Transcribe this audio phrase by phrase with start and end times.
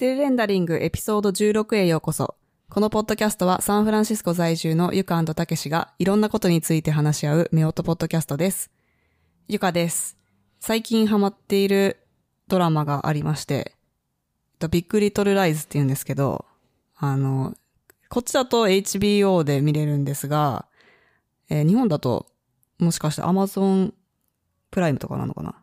[0.00, 2.34] テルレンダリングエピソード16へようこそ。
[2.70, 8.70] このポッドキャストはサンフランシスコ在住のゆかたけしがいろんなことについて話し合う目音ポッドキャストです。
[9.46, 10.16] ゆかです。
[10.58, 11.98] 最近ハマっている
[12.48, 13.60] ドラマがありまして、え
[14.54, 16.46] っとビッグリトルライズって言うんですけど、
[16.96, 17.54] あの、
[18.08, 20.64] こっちだと HBO で見れるんですが、
[21.50, 22.26] えー日本だと
[22.78, 23.92] もしかして Amazon
[24.70, 25.56] プライムとかなのかな？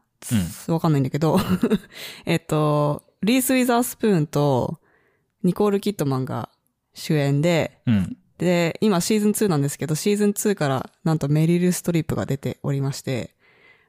[0.67, 1.39] わかんないんだけど、
[2.27, 4.79] えっと、リース・ウィザースプーンと
[5.43, 6.49] ニコール・キットマンが
[6.93, 8.17] 主演で、うん。
[8.37, 13.35] で、今シーズン2なんですけど、シーズン2からなんとメリル・ストリップが出ておりまして、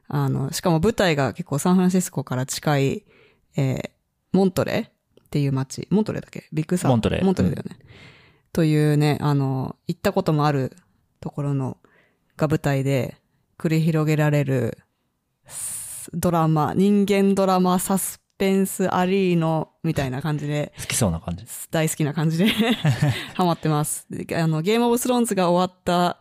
[0.07, 3.03] あの、しかも舞台が結構サンフランシスコから近い、
[3.55, 3.89] えー
[4.31, 6.47] モントレっていう街、モントレだっけ？
[6.53, 7.79] ビッグサーモントレモントレだよね。
[8.53, 10.75] というね、あの、行ったこともある
[11.19, 11.77] ところの、
[12.37, 13.17] が舞台で
[13.57, 14.77] 繰り広げられる
[15.47, 21.67] スドラマ、人間ドラマサスペンスアリーノみたいな感じで、好きそうな感じです。
[21.69, 22.47] 大好きな感じで
[23.35, 24.07] ハマってます。
[24.09, 26.17] であの、ゲームオブスローンズが終わった、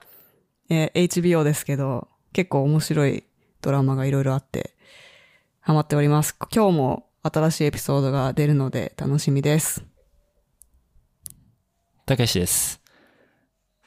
[0.68, 3.22] えー HBO ですけど、結構面白い
[3.62, 4.74] ドラマがいろいろあって、
[5.60, 6.36] ハマっております。
[6.52, 9.84] 今日も新しいエピソードが出るので楽しみです。
[12.04, 12.80] たけしです。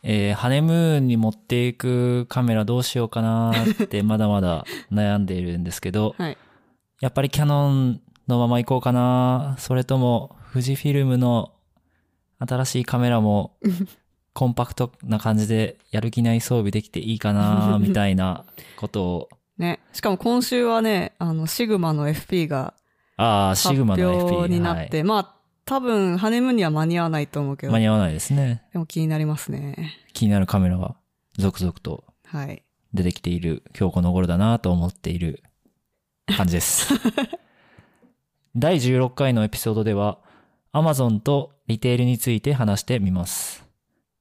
[0.04, 6.38] えー、ハネムーンに持っていくカメラどうしようかなーってまだまだ悩んでいるんですけど、 はい。
[7.02, 11.52] やっぱりキャノンのまま行こうかなそれとも富士フィルムの
[12.40, 13.58] 新しいカメラも
[14.34, 18.46] コンパクトな感じでやる気ない装備できていいかな みたいな
[18.78, 19.80] ことを、ね。
[19.94, 22.74] しかも今週はね、あの、シグマの FP が
[23.18, 28.64] ああ、発シグマの FP 表になって、まあ、多分、ハネムーンには間に合わないと思うけはい、ど、で間に合わないですね。
[28.74, 29.94] も気になりますね。
[30.14, 30.96] 気になるカメラが
[31.38, 32.64] 続々とはい。
[32.94, 35.44] 出てきている今日この頃だなと思っている
[36.38, 36.94] 感じです。
[38.56, 40.20] 第16回のエピソードでは
[40.74, 43.66] Amazon とリテールについて話してみます。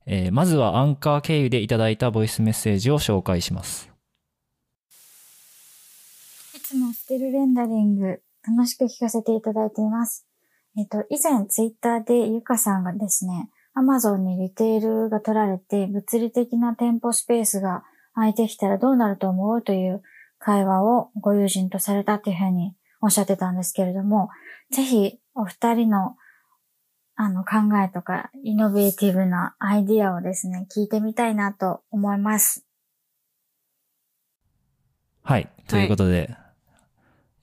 [0.07, 3.91] えーまずはアンカー経由でいただいたボイスメッセージを紹介します。
[6.55, 10.27] いつもステルレンダリング楽しく聞かせていただいています。
[10.79, 17.83] えっ、と、以前ツイッターでゆかさんがですね、アマゾンにリテールが取られて物理的な店舗スペースが
[18.15, 20.03] 空いてきたらどうなると思うという
[20.39, 24.31] 会話をご友人とされたというふうにおっしゃってたんですけれども、
[24.71, 26.17] ぜひお二人の
[27.17, 32.65] あの考えとかイノベーティブなアイディアをですね、聞いてみたいなと思います。
[35.23, 35.51] はい。
[35.69, 36.35] ということで、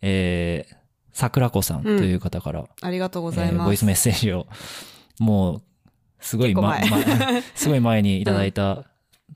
[0.02, 0.76] えー、
[1.14, 3.68] 桜子さんという方から、ありがとうございえーます。
[3.68, 4.48] ボイスメッセージを、
[5.20, 5.62] もう、
[6.20, 6.76] すごい、ま
[7.56, 8.86] すごい前にいただいた、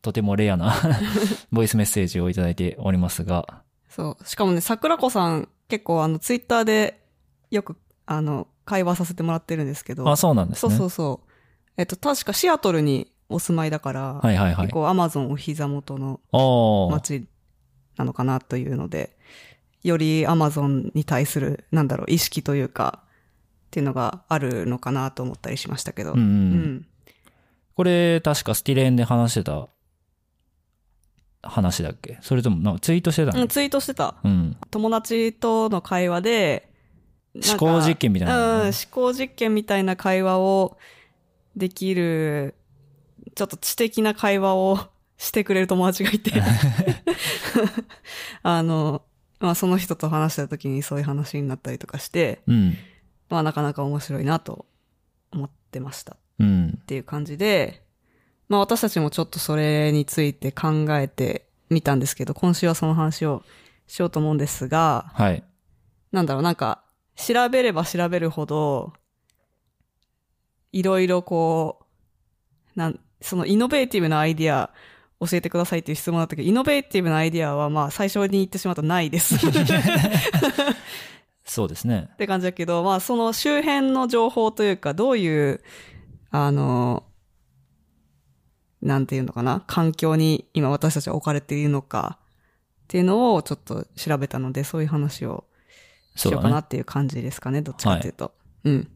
[0.02, 0.74] とてもレアな
[1.52, 3.61] ボイスメッセージをいただいておりますが、
[3.92, 4.26] そう。
[4.26, 7.04] しかもね、桜子さん、結構あの、ツイッターで
[7.52, 10.10] よく、あの、会話させてもらってるんですけど。
[10.10, 10.70] あ、そうなんですね。
[10.72, 11.32] そうそうそう。
[11.78, 14.74] えっと、確かシアトルにお住まいだから、はいはいはい結。
[14.74, 16.20] 構アマゾンお膝元の
[16.92, 17.28] 街
[17.98, 19.16] なのかなというので、
[19.84, 23.08] よりアマゾンに対する、なんだろう、意識というか、っ
[23.72, 26.14] ていうのがあるのかなと思ったりしましたけど。
[26.14, 26.86] うんうんうん
[27.74, 29.68] これ、確かスティレンで話してた
[31.44, 32.18] 話だっけ？
[32.22, 33.42] それとも、なんかツイートしてたの？
[33.42, 34.16] うん、ツイートしてた。
[34.24, 34.58] うん。
[34.70, 36.70] 友達との会話で、
[37.34, 40.78] 思考実験みたいなうん、思考実験みたいな会話を
[41.56, 42.56] できる、
[43.36, 44.80] ちょっと知的な会話を
[45.18, 46.32] してくれる友達がいて、
[48.44, 49.04] あの、
[49.40, 52.76] まあその人と話した時にそういう話になったりとかして、うん。
[53.30, 54.66] まあなかなか面白いなと
[55.32, 56.80] 思ってましたっうん。
[56.86, 57.82] ていう感じで、
[58.52, 63.44] まあ私たちもちょっとそれについて考えてみたんですけど、今週はその話を
[63.88, 65.42] しようと思うんですが、はい。
[66.12, 66.84] なんだろう、なんか、
[67.16, 68.92] 調べれば調べるほど、
[70.74, 71.80] いろいろこ
[72.76, 74.72] う、なん、そのイノベーティブなアイディア
[75.22, 79.36] 教えてくださいっていう質問だったけど、イノベーティブなアイディアはまあ最初に言ってしまうとないです。
[79.36, 79.40] っ
[81.46, 82.10] そうですね。
[82.18, 85.62] て感じだけど、まあその周辺の情報というか、どういう、
[86.32, 87.06] あの、
[88.82, 92.18] なんていうのかな、環境に今私たちは置かれているのか
[92.84, 95.46] っていうのをちょっと調べたので、そういう話を
[96.16, 96.26] し。
[96.26, 98.34] ようかなっていう感じですかね、どっちかっていうと。
[98.64, 98.88] うん。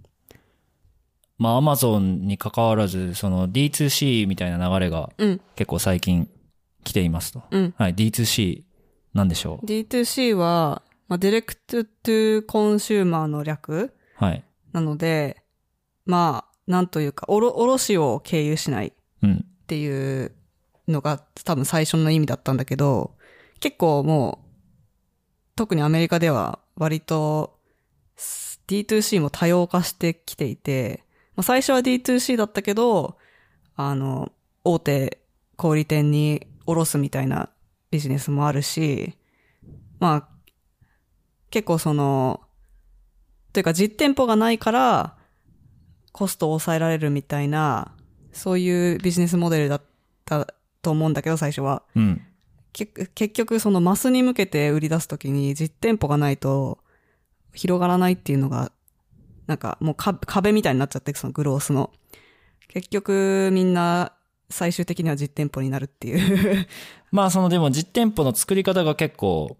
[1.38, 5.42] まあ、アマゾンに関わらず、その D2C みたいな流れがうん。
[5.56, 6.30] 結構最近
[6.84, 7.44] 来ていますと。
[7.52, 7.74] うん。
[7.78, 7.96] はい。
[7.96, 8.64] D2C
[9.14, 13.94] なんでしょ D2C は、まあ、 direct to consumer の略う。
[14.16, 14.44] はい。
[14.72, 15.44] なので、
[16.06, 18.92] まあ、なんというか、おろ、卸を経由しないっ
[19.22, 19.46] うん。
[19.66, 20.32] っていう
[20.88, 23.16] のが多分最初の意味だったんだけど、
[23.60, 24.46] 結構もう、
[25.56, 27.58] 特にアメリカでは割と
[28.68, 31.04] D2C も多様化してきていて、
[31.36, 33.18] まあ、最初は D2C だったけど、
[33.76, 34.32] あの、
[34.64, 35.20] 大手
[35.56, 37.50] 小売店に卸すみたいな
[37.90, 39.18] ビジネスもあるし、
[40.00, 40.28] まあ、
[41.50, 42.42] 結構その、
[43.52, 45.18] というか実店舗がないから、
[46.12, 47.95] コストを抑えられるみたいな、
[48.36, 49.82] そういうビジネスモデルだっ
[50.26, 51.84] たと思うんだけど、最初は。
[51.96, 52.22] うん。
[52.74, 56.80] け結局そのマスに向けて売り出すときに実店舗がないと
[57.54, 58.74] 広がらないっていうのが、
[59.48, 61.92] なんかもうか壁みたいになっちゃって、そのグロースの。
[62.68, 64.12] 結局みんな
[64.50, 66.68] 最終的には実店舗になるっていう。
[67.12, 69.58] まあそのでも実店舗の作り方が結構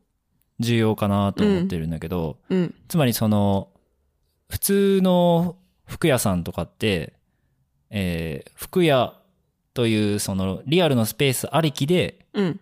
[0.60, 2.76] 重要かなと思ってるんだけど、うん。
[2.90, 3.70] つまりその、
[4.50, 5.56] 普通の
[5.86, 7.14] 服屋さんとかって、
[7.90, 9.14] えー服屋
[9.74, 12.60] というそのリアルのスペースありきで、うん。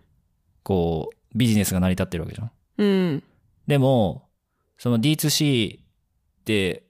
[0.62, 2.50] こう、ビジネスが成り立ってるわけじゃん。
[2.78, 3.22] うん。
[3.66, 4.28] でも、
[4.78, 5.78] その D2C
[6.44, 6.82] で、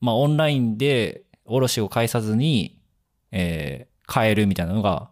[0.00, 2.80] まあオンラインで卸を介さずに、
[3.32, 5.10] えー買えるみたいなのが、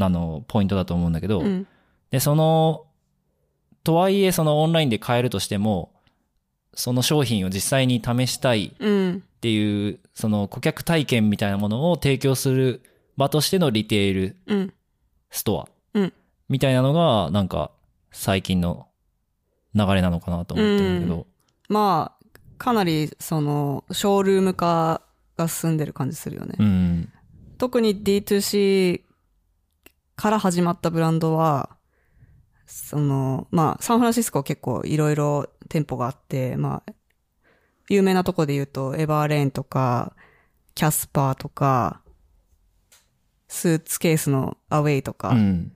[0.00, 1.66] あの、ポイントだと思うんだけど、うん。
[2.10, 2.86] で、その、
[3.84, 5.91] とはいえそのオンラインで買えるとしても、
[6.74, 9.22] その商品を実際に試したいうん。
[9.36, 12.82] っていう、その顧客体験みたいなものを提供する
[13.16, 14.74] 場としてのリテールうん。
[15.30, 16.12] ストアうん。
[16.48, 17.72] みたいなのが、なんか
[18.10, 18.86] 最近の
[19.74, 21.26] 流れなのかなと思ってるけど、
[21.68, 25.02] まあ、かなりその、ショールーム化
[25.36, 26.54] が進んでる感じするよね。
[26.58, 27.12] うん。
[27.58, 29.02] 特に D2C
[30.16, 31.70] から始まったブランドは、
[32.66, 36.92] その、まあ、サンフランシスコ結構いろいろ店舗があって、まあ、
[37.88, 40.14] 有名なとこで言うと、エバーレーンとか、
[40.74, 42.02] キャスパーとか、
[43.48, 45.72] スーツケースのアウェイとかうん。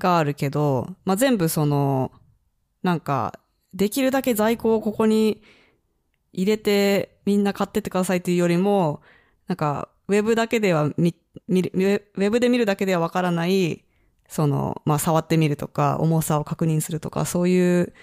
[0.00, 2.10] があるけど、まあ全部その、
[2.82, 3.38] なんか、
[3.72, 5.40] できるだけ在庫をここに
[6.32, 9.02] 入れてみんな買ってってくださいっていうよりも、
[9.46, 11.14] なんか、ウェブだけでは見、
[11.46, 13.84] 見ウェブで見るだけではわからない、
[14.26, 17.94] その、まあ、触ってみるとか、重さを確認するとか、そういう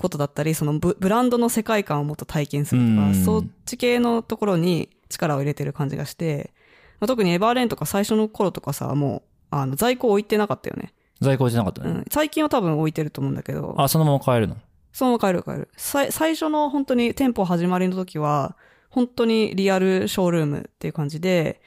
[0.00, 6.52] ことだったり、そのブブランドの世界観をもっと体験するとか、うんそっち系のところに力を入れてる感じがして、
[7.00, 10.92] まあ、特にエバーレーンとか最初の頃とかさ、もう、あの、在庫置いてなかったよね。
[11.20, 11.90] 在庫じゃなかったね。
[11.90, 12.04] うん。
[12.10, 13.74] 最近は多分置いてると思うんだけど。
[13.78, 14.56] あ、そのまま買えるの？
[14.92, 15.68] そのまま買える買える。
[15.76, 18.56] 最初の本当に店舗始まりの時は、
[18.88, 21.60] 本当にリアルショールームっていう感じで、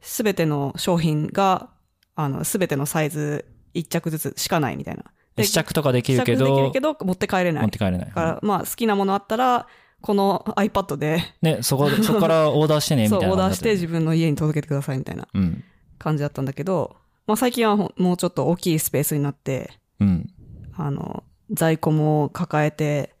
[0.00, 1.70] すべての商品が、
[2.14, 3.44] あの、すべてのサイズ
[3.74, 5.04] 一着ずつしかないみたいな。
[5.42, 7.62] 試着とかでき試るけど着できるけ、ど、持って帰れない。
[7.62, 8.12] 持って帰れないだ。
[8.12, 9.66] から、まあ、好きなものあったら、
[10.00, 13.54] この iPad で、ね、そこ、 そこからオーダーしてね、みたそ、いうなオーダー。
[13.54, 15.64] して自分の家に届けてくださいみたいなうん。
[15.98, 16.96] 感じだったんだけど、
[17.26, 20.30] まあ最近はもうちょっと大きいスペースになって、うん。
[20.76, 23.14] あの、在庫も抱えて、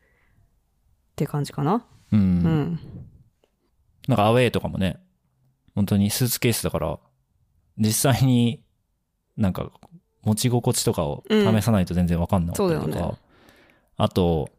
[1.12, 1.86] って感じかな。
[2.12, 2.16] う。
[2.16, 2.80] うんん。
[4.06, 4.98] なんかアウェイとかもね、
[5.74, 6.98] 本当にスーツケースだから、
[7.78, 8.62] 実際に
[9.36, 9.70] なんか
[10.24, 13.18] 持ち心地とかを試さないと全然わかんなかったりとか、そうだよね
[13.96, 14.50] あと、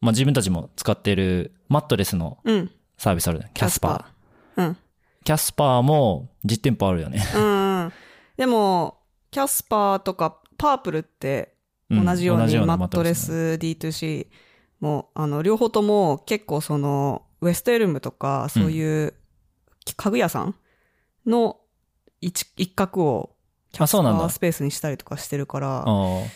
[0.00, 2.70] まあ、自分たちも使ってるマットレスのうん。
[2.96, 3.50] サービスあるね。
[3.54, 4.62] キャスパー。
[4.62, 4.68] ー。
[4.68, 4.76] うん。
[5.24, 7.22] キャスパーも実店舗あるよね。
[7.34, 7.92] うんうん。
[8.36, 8.98] でも、
[9.30, 11.54] キャスパーとかパープルって
[11.90, 14.26] うん同じようになマットレねス D2C
[14.80, 19.14] も、あの、両方とも結構その、ウェストエルムとか、そういう
[19.96, 20.56] 家具屋さん
[21.24, 21.60] の
[22.20, 23.36] 一一角を
[23.78, 25.84] キャスパあそうなんだースペースにしたりとかしてるから、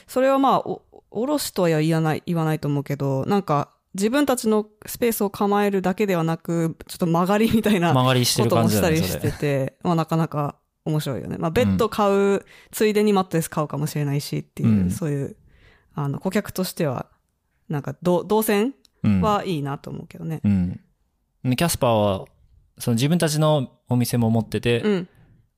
[0.07, 9.33] それはまあ、お、おろしとは言わない、言わないと思うけど、なんか、自分たちのスペースを構えるだけではなく、ちょっと曲がりみたいな曲がりしてこともしたりして。
[9.33, 10.57] て、 まあなかなか
[10.87, 11.37] 面白いよね。
[11.37, 15.37] まあベッド買う、ついでにマットレス買うかもしれないしっていう、うんそういう、
[15.95, 17.07] あの、顧客としては、
[17.69, 19.21] なんか、ど動線うん。
[19.21, 20.41] はいいなと思うけどね。
[20.45, 20.81] うん。
[21.45, 22.25] でキャスパーは、
[22.79, 25.09] その自分たちのお店も持ってて、うん。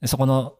[0.06, 0.54] そこの、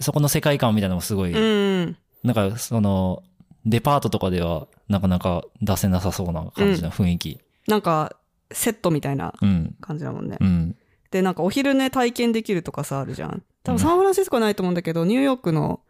[0.00, 1.96] そこの世界観みたいなのもすごい、うん。
[2.22, 3.22] なんかその、
[3.64, 7.40] デパートとかではなかなか出せなさそうな感じの雰囲気。
[7.68, 8.16] なんか、
[8.50, 9.76] セットみたいなうん。
[9.80, 10.36] 感じだもんね。
[10.40, 10.76] うん。
[11.10, 13.42] で、なんかお昼寝体験できるとかさ、あるじゃん。
[13.62, 15.80] 多分サンフランシスコはないと思うんだけど、ニューヨークの、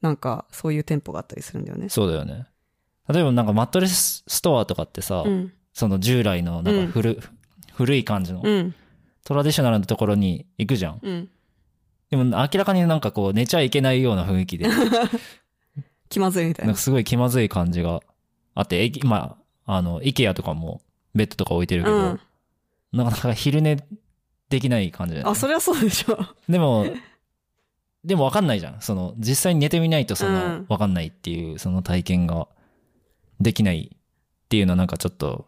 [0.00, 1.88] なんか、そういう店舗があったりするんだよね。
[1.88, 2.46] そうだよね。
[3.08, 5.52] 例えばなんかマットレスストアとかってさ、うん。
[5.72, 7.18] その従来のなんか古,、
[7.74, 8.74] 古い感じのうん。
[9.24, 11.28] トラディショナルなところに行くじゃん。
[12.12, 12.30] うん。
[12.30, 14.68] でも明らかになんかこう寝ちゃいけないような雰囲気で、
[16.08, 16.80] 気まずいみたいななんか。
[16.80, 18.00] すごい気まずい感じが
[18.54, 20.80] あって、えきまあ、あの、イケアとかも
[21.14, 22.20] ベッドとか置いてるけど、うん。
[22.92, 23.76] なかなか昼寝
[24.48, 26.18] できない感じだよねあ、それはそうでしょ。
[26.48, 26.86] でも、
[28.04, 28.80] でも分かんないじゃん。
[28.80, 32.48] その、実際に寝てみないとその、うん分かんないっていう、その体験が
[33.40, 33.98] できないっ
[34.52, 35.46] っていうのはなんかちょっと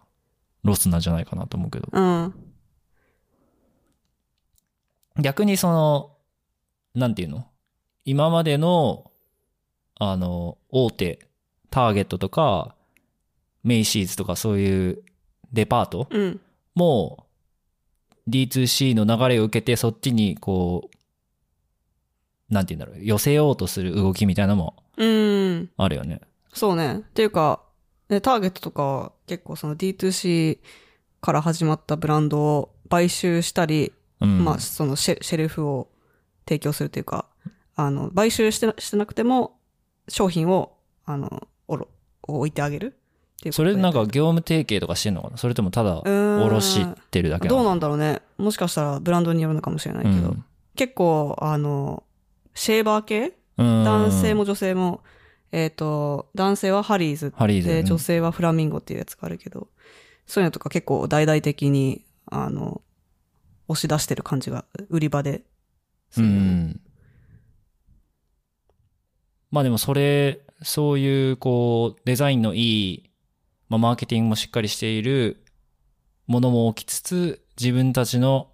[0.62, 1.88] ロスなんじゃないかなと思うけど。
[1.92, 2.34] うん。
[5.20, 6.13] 逆にその、
[6.94, 7.46] なんていうの？
[8.04, 9.10] 今までの、
[9.98, 11.26] あの、大手、
[11.70, 12.74] ターゲットとか、
[13.62, 15.02] メイシーズとかそういう
[15.52, 16.40] デパートうん。
[16.74, 17.26] も
[18.28, 20.90] D2C の流れを受けてそっちにこ
[22.50, 25.70] う、なんて言うんだろう、寄せようとする動きみたいなのもうん。
[25.76, 26.20] あるよね。
[26.52, 26.98] そうね。
[26.98, 27.62] っていうか、
[28.08, 30.58] ね、ターゲットとかは結構その D2C
[31.20, 34.44] から始まったブランドを買収したり、うん。
[34.44, 35.88] まあそのシェシェルフを
[36.46, 37.26] 提供するというか、
[37.76, 39.58] あの、買収してなしてなくても
[40.08, 41.88] 商品を、あの、おろ、
[42.22, 42.86] 置いてあげる。
[42.86, 45.36] っていうそれなんか業務提携とかしてんのかな？
[45.36, 48.22] それともただ、おろしてるだけなのどうなんだろうね。
[48.38, 50.44] もしかしたらブランドによるのかもしれないけど、うん。
[50.76, 52.04] 結構、あの、
[52.54, 53.32] シェーバー系？
[53.58, 53.84] うん。
[53.84, 55.02] 男性も女性も、
[55.52, 57.30] えっ、と、男性はハリーズ。
[57.30, 59.68] で、ハリーズうん女性はフラミンゴっていうやつがあるけど、
[60.26, 62.82] そういうのとか結構大々的に、あの、
[63.68, 65.42] 押し出してる感じが、売り場で。
[66.22, 66.24] う。
[66.24, 66.80] ん。
[69.50, 73.10] まあでもそれ、そういうこう、デザインのいい、
[73.68, 75.44] まあマーケティングもしっかりしている
[76.26, 78.48] ものも置きつつ、自分たちの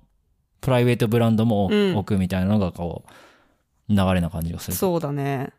[0.61, 3.05] プライベートブランドもうん置くみたいなのがこ
[3.89, 4.77] う、流れな感じがする。
[4.77, 5.53] そうだね。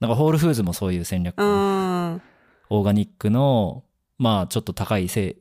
[0.00, 1.38] なんかホールフーズもそういう戦略。
[1.38, 2.22] うーん。
[2.70, 3.84] オーガニックの、
[4.18, 5.36] まあちょっと高いせ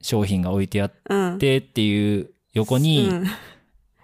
[0.00, 1.38] 商品が置いてあっうん。
[1.38, 3.26] てっていう横に、うん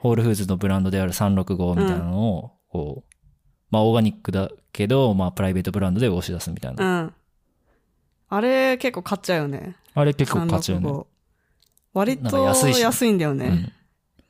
[0.04, 3.14] ホールフーズのブランドである365みたいなのを、こう、
[3.70, 7.02] まあオーガニックだけど、まあプライベートブランドで押し出すみたいな。
[7.04, 7.14] うん。
[8.28, 9.76] あれ結構買っちゃうよね。
[9.94, 10.90] あれ結構勝ちよね。
[10.90, 11.06] 365
[11.94, 13.46] 割なんとか安いし安いんだよね。
[13.46, 13.73] うん。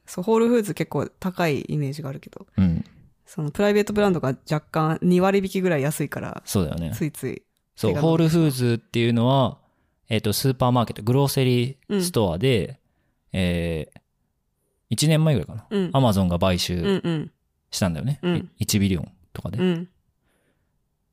[0.06, 2.84] そう、ホールフーズ結構高いイメージがあるけど、うん。
[3.26, 6.92] そのプライベートブランドが若干2割引きぐらい安いから、そうだよね。
[6.94, 7.42] ついつい。
[7.74, 9.58] そう、ホールフーズっていうのは、
[10.08, 12.78] えっ、と、スーパーマーケット、グローセリーストアで、
[13.32, 14.00] えー、
[14.90, 15.66] 1年前ぐらいかな。
[15.70, 15.90] うん。
[15.92, 17.30] アマゾンが買うん収うん。
[17.70, 18.18] したんだよね。
[18.22, 19.58] うん1ビリオンとかで。
[19.58, 19.88] うん。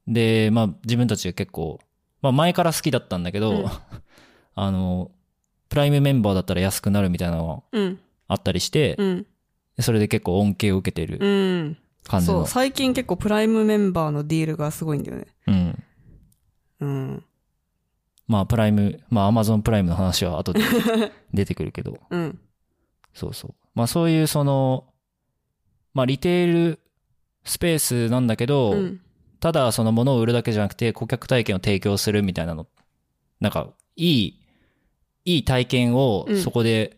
[0.07, 1.79] で、まあ自分たちが結構、
[2.21, 3.65] まあ前から好きだったんだけど、うん
[4.55, 5.11] あの、
[5.69, 7.99] プライムメンバーだったら安くなるみたいなのがうん。
[8.27, 9.25] あったりして、うん。
[9.79, 11.27] それで結構恩恵を受けてるう
[11.69, 11.77] ん。
[12.03, 12.47] 感じのそう、。
[12.47, 15.27] 最近結構プライムメンバーのディールがすごいんだよね。
[15.47, 15.83] うん。
[16.81, 17.23] うん。
[18.27, 20.61] まあプライム、まあアマゾンプライムの話は後で
[21.33, 22.39] 出てくるけど、うん。
[23.13, 23.55] そうそう。
[23.73, 24.85] まあそういうその、
[25.93, 26.79] まあリテール
[27.43, 29.01] スペースなんだけど、うん。
[29.39, 32.67] ただその物を売るだけじゃなくて顧客体験を提供するみたいなの、
[33.39, 34.39] なんかいい、
[35.25, 36.97] いい体験をうんそこで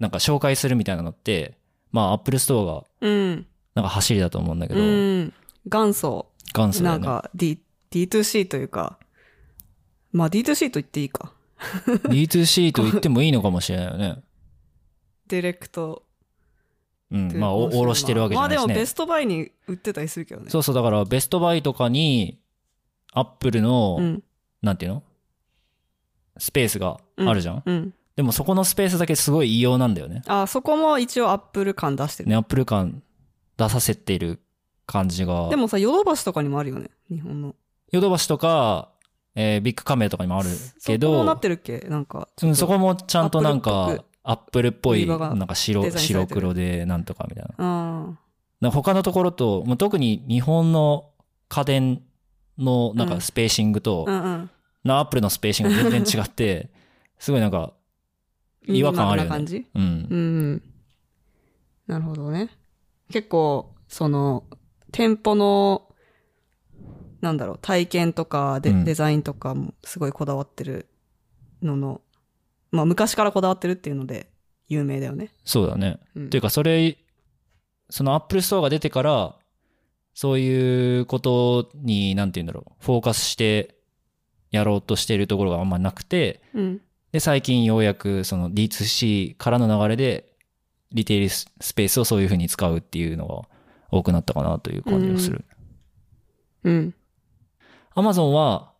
[0.00, 1.56] なんか紹介するみたいなのって、
[1.92, 3.46] まあアップルストアがうん。
[3.74, 5.32] なんか走りだと思うんだけど、うん。
[5.66, 6.26] 元祖。
[6.54, 6.90] 元祖ね。
[6.90, 7.58] なんか、D、
[7.92, 8.98] D2C というか、
[10.12, 11.32] まあ D2C と言っていいか。
[12.08, 14.22] D2C と言ってもいいのかもしれないよね。
[15.30, 16.02] direct。
[17.10, 17.32] うん。
[17.38, 18.56] まあ、おおろしてるわけじゃないしね。
[18.58, 20.50] まあでもベストバイに売ってたりするけどね。
[20.50, 22.38] そうそう、だからベストバイとかに、
[23.12, 24.22] アップルの、うん。
[24.62, 25.02] なんていうの？
[26.36, 27.94] スペースがあるじゃん、うん。
[28.14, 30.22] でもそこのスペースだけすごい異様なんだよね。
[30.26, 32.28] あ、そこも一応アップル感出してる。
[32.28, 33.02] ね、アップル感
[33.56, 34.38] 出させている
[34.86, 35.48] 感じが。
[35.48, 36.90] でもさ、ヨドバシとかにもあるよね。
[37.10, 37.54] 日本の。
[37.90, 38.90] ヨドバシとか、
[39.34, 40.50] えービッグカメラとかにもある
[40.84, 41.78] けそこもなどっ、てるっけ？
[41.88, 42.28] なんか。
[42.42, 48.02] うんそこもちゃんとなんか、アップルっぽい、なんか白白黒でなんとかみたいな。
[48.04, 48.18] うん。
[48.60, 51.10] な他のところと、もう特に日本の
[51.48, 52.02] 家電
[52.58, 54.06] のなんうんかスペーシングと。
[54.84, 56.70] なアップルのスペーシングが全然違って、
[57.18, 57.74] すごいなんか、
[58.66, 59.66] 違和感あるよね感じ？
[59.74, 59.82] うん。
[59.82, 60.62] うん。
[61.86, 62.50] なるほどね。
[63.10, 64.44] 結構、その、
[64.92, 65.88] 店舗の、
[67.20, 70.88] なんだろう、体験とかデ,、うんデザインとかもすごいこだわってる
[71.62, 72.00] のの、
[72.70, 74.30] まあ昔からこだわってるっていうので
[74.68, 75.32] 有名だよね。
[75.44, 75.98] そうだね。
[76.14, 76.96] うんというか、それ、
[77.88, 79.36] そのアップルストアが出てから、
[80.14, 83.76] そういうことに、なんて言うんだろう、フォーカスして
[84.50, 86.80] やろうとしているところがあんまなくて、うん。
[87.12, 90.32] で、最近ようやくその D2C からの流れで、
[90.92, 93.42] retail space をそういう風に使うっていうのが
[93.90, 95.44] 多くなったかなという感じがする。
[96.64, 96.94] うん。
[97.94, 98.72] アマゾンは、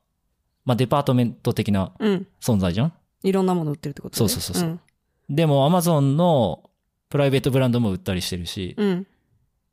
[0.64, 2.26] まあ department 的なうん。
[2.40, 2.92] 存在じゃん？
[3.22, 4.18] いろんなもの売ってるってことね。
[4.28, 4.80] そうそうそうそうん
[5.28, 6.70] でもアマゾンの
[7.08, 9.06] プライベートブランドも売ったりしてるし、うん。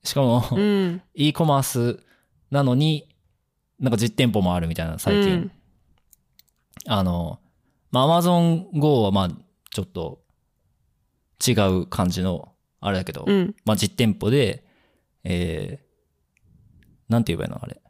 [0.04, 1.01] しかも、うん。
[1.16, 2.04] e コマース
[2.51, 3.10] なのに、
[3.80, 5.34] なんか実店舗もあるみたいな、最近。
[5.34, 5.51] うん
[6.88, 7.39] あの、
[7.92, 9.30] まあ、Amazon Go はまあ、
[9.70, 10.22] ちょっと
[11.46, 11.51] 違
[11.82, 13.56] う感じの、あれだけど、うん。
[13.66, 14.63] まあ実店舗で、
[15.24, 17.82] えー、なんて言えばいいのあれ。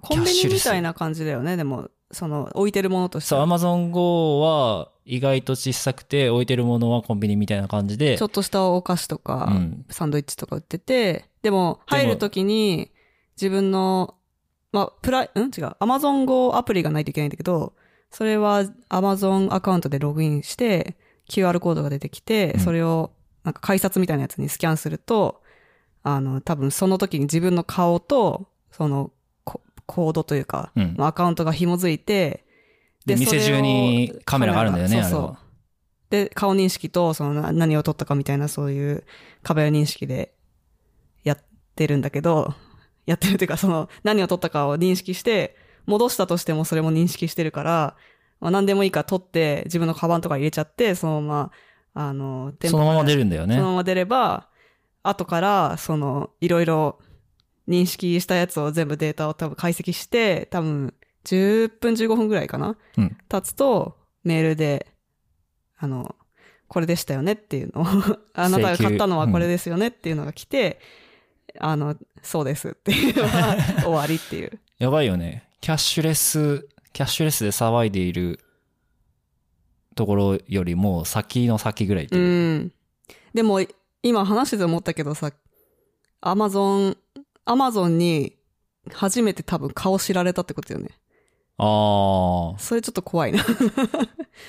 [0.00, 1.56] コンビニみたいな感じだよね。
[1.56, 3.28] でも、その置いてるものとして。
[3.28, 8.18] そう、Amazon Go は意外と小さくて、置いてるものはコンビニみたいな感じで。
[8.18, 9.86] ちょ、っとしたお菓子とか、うん。
[9.90, 12.90] サンドイッチとか売ってて、でも入るときに
[13.36, 14.14] 自分の、
[14.72, 15.38] まあ、プライ、ん？
[15.38, 15.76] 違う。
[15.80, 17.74] Amazon Go アプリがないといけないんだけど、
[18.10, 20.96] それは Amazon アカウントでログインして、
[21.28, 22.60] QR コードが出てきて、うん。
[22.60, 23.12] それを
[23.44, 25.42] なんか改札みたいなやつにスキャンすると、
[26.02, 29.10] あの、多分その時に自分の顔と、その
[29.88, 32.44] ココードというか、うんまあアカウントが紐づいて、
[33.06, 35.38] で店中にカメラがあるんだよねそうそう。
[36.10, 39.04] で、顔認識と、そのな何を撮ったかみたいなそういう
[39.42, 40.34] 壁認識で
[41.24, 41.38] やっ
[41.74, 42.54] てるんだけど、
[43.06, 47.96] やってるというか、その何を撮ったかを認識して、戻したとしてもそれも認識してるから、
[48.40, 51.50] まあ何でもいいから撮って自分のカバンとか入れちゃって、そのま
[51.94, 53.68] ま、あの、そのまま出るんだよねその。
[53.68, 54.48] まま出れば、
[55.02, 56.98] 後から、その、いろいろ
[57.68, 60.94] 認識したやつを全部データを多分解析して、多分、
[61.24, 63.16] 10分15分ぐらいかなうん。
[63.28, 64.86] 経つと、メールで、
[65.76, 66.16] あの、
[66.68, 67.84] これでしたよねっていうのを、
[68.34, 70.80] あなたが買ったのはこれですよねっていうのが来て、
[71.60, 74.58] あの、そうですっていうのが終わりっていう。
[74.78, 75.48] やばいよね。
[75.60, 78.40] キャッシュレス、キャッシュレスで騒いでいる
[79.94, 82.58] ところよりも先の先ぐらいってういう。
[82.60, 82.72] ん。
[83.34, 83.60] でも、
[84.02, 85.32] 今話してて思ったけどさ、
[86.20, 86.96] アマゾン、
[87.48, 88.36] アマゾンに
[88.92, 90.90] 初めて多分顔知られたってことよね。
[91.56, 93.44] ああ、それちょっと怖いな。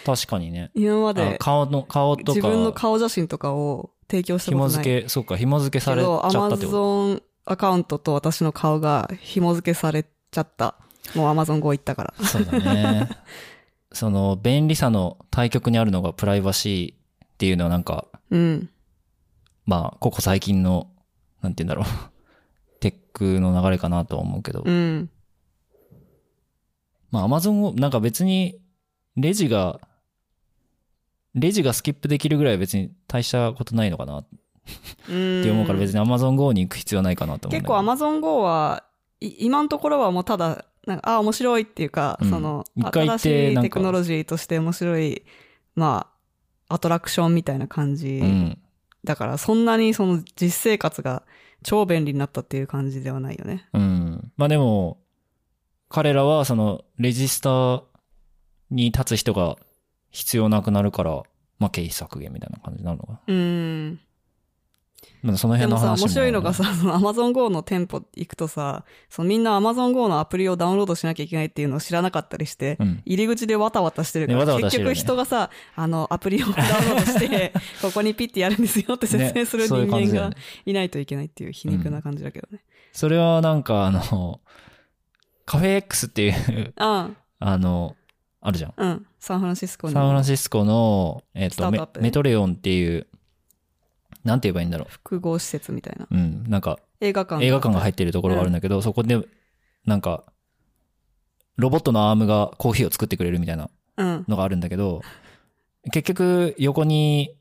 [0.06, 0.66] 確かにね。
[0.66, 4.84] あ今まで顔の、顔と自分のか、顔写真とかを提供したこ紐とない。
[4.84, 6.68] 付け、そうか、紐付けされちゃったってこと。
[6.68, 10.76] ゾンアカウントと私の顔が紐付けされちゃった。
[11.16, 12.26] もうアマゾン Go 行ったから。
[12.26, 13.10] そうだね。
[13.92, 18.70] その、便利さの対極にあるのがプライバシーっていうのはなんか、うん。
[19.66, 20.92] まあ、ここ最近の、
[21.42, 22.19] なんて言うんだろう。
[23.26, 24.64] の流れかなとは思うけど。
[24.66, 25.10] うん。
[27.12, 28.60] まあ、アマゾンを、なんか別に、
[29.16, 29.80] レジが、
[31.36, 34.28] レジがスキップできるぐらい別に大したことないのかなっ
[35.10, 35.44] うん。
[35.44, 37.68] て思うから別にアマゾン GO に行く必要はないかなと思う結。
[37.68, 38.84] 構アマゾン Go は、
[39.20, 45.24] い今のところはもうただ、なんか、あ、面白いっていうか、うんその、新しいテクノロジーとして面白い、
[45.76, 46.08] ま
[46.68, 48.20] あ、アトラクションみたいな感じ。
[48.22, 48.58] うん。
[49.04, 51.24] だから、そんなにその実生活が
[51.64, 53.68] 超便利になったっていう感じではないよね。
[53.74, 54.32] うん。
[54.38, 55.00] まあでも、
[55.90, 57.84] 彼らはその、レジスター
[58.72, 59.58] に立つ人が
[60.12, 61.24] 必要なくなるから、
[61.58, 63.20] まあ経費削減みたいな感じになるのかな。
[63.28, 64.00] うん。
[65.22, 73.02] まあそのでもさ、辺の話面白いのがねさ、 その Amazon Go の店舗行くとさ、そのみんな Amazon Go のアプリをダウンロードしなきゃいけないっていうのを知らなかったりして、うん。
[73.06, 80.32] 入り口でわたわたしてるから、ねわたわたね結局人がさ、あの、アプリをダウンロードして、 ここにピッてやるんですよって説明する人間が
[80.66, 82.64] いないといけないっていう皮肉な感じだけどね。
[82.92, 84.42] それはなんかあの、
[85.46, 87.96] カフェ X っていう、うん、あの、
[88.42, 88.74] あるじゃん。
[88.78, 89.06] うん。
[89.20, 89.94] サンフランシスコに。
[89.94, 93.08] サンフランシスコの、えっ、ートアップ、ねメトレオンっていう、
[94.30, 96.08] なんて言えばいいんだろ複合施設みたいな。
[96.10, 96.16] う。
[96.16, 96.44] うん。
[96.48, 97.44] なんか、映画館。
[97.44, 99.20] 映画館が入ってるところがあるんだけど、そこで、
[99.86, 100.24] なんか、
[101.58, 104.26] ロボットのアームがコーヒーを作ってくれるみたいなうん。
[104.28, 105.02] のがあるんだけど、
[105.92, 107.36] 結局、横に、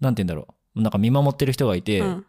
[0.00, 0.80] なんて言うんだろう。
[0.80, 2.24] なんか見守ってる人がいて、うん。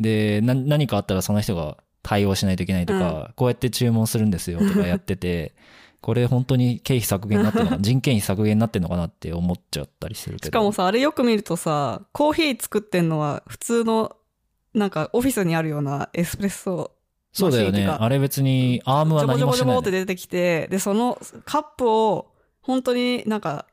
[0.00, 5.54] で、な、何かあったらその人が対応しないといけないとか、こうやって注文するんですよとかやってて、
[6.00, 10.46] これ本当に経費削減になってるのかな、 人件費削減になってるのかなって思っちゃったりするけど。
[10.46, 14.16] しかもさ、あれよく見るとさ、コーヒー作ってんのは普通の、
[14.74, 16.92] なんかオフィスにあるようなエスプレッソ
[17.32, 17.86] そうだよね。
[17.86, 23.66] あれ別にアームは何もしないボって出てきて、で、そのカップを、本当になんか、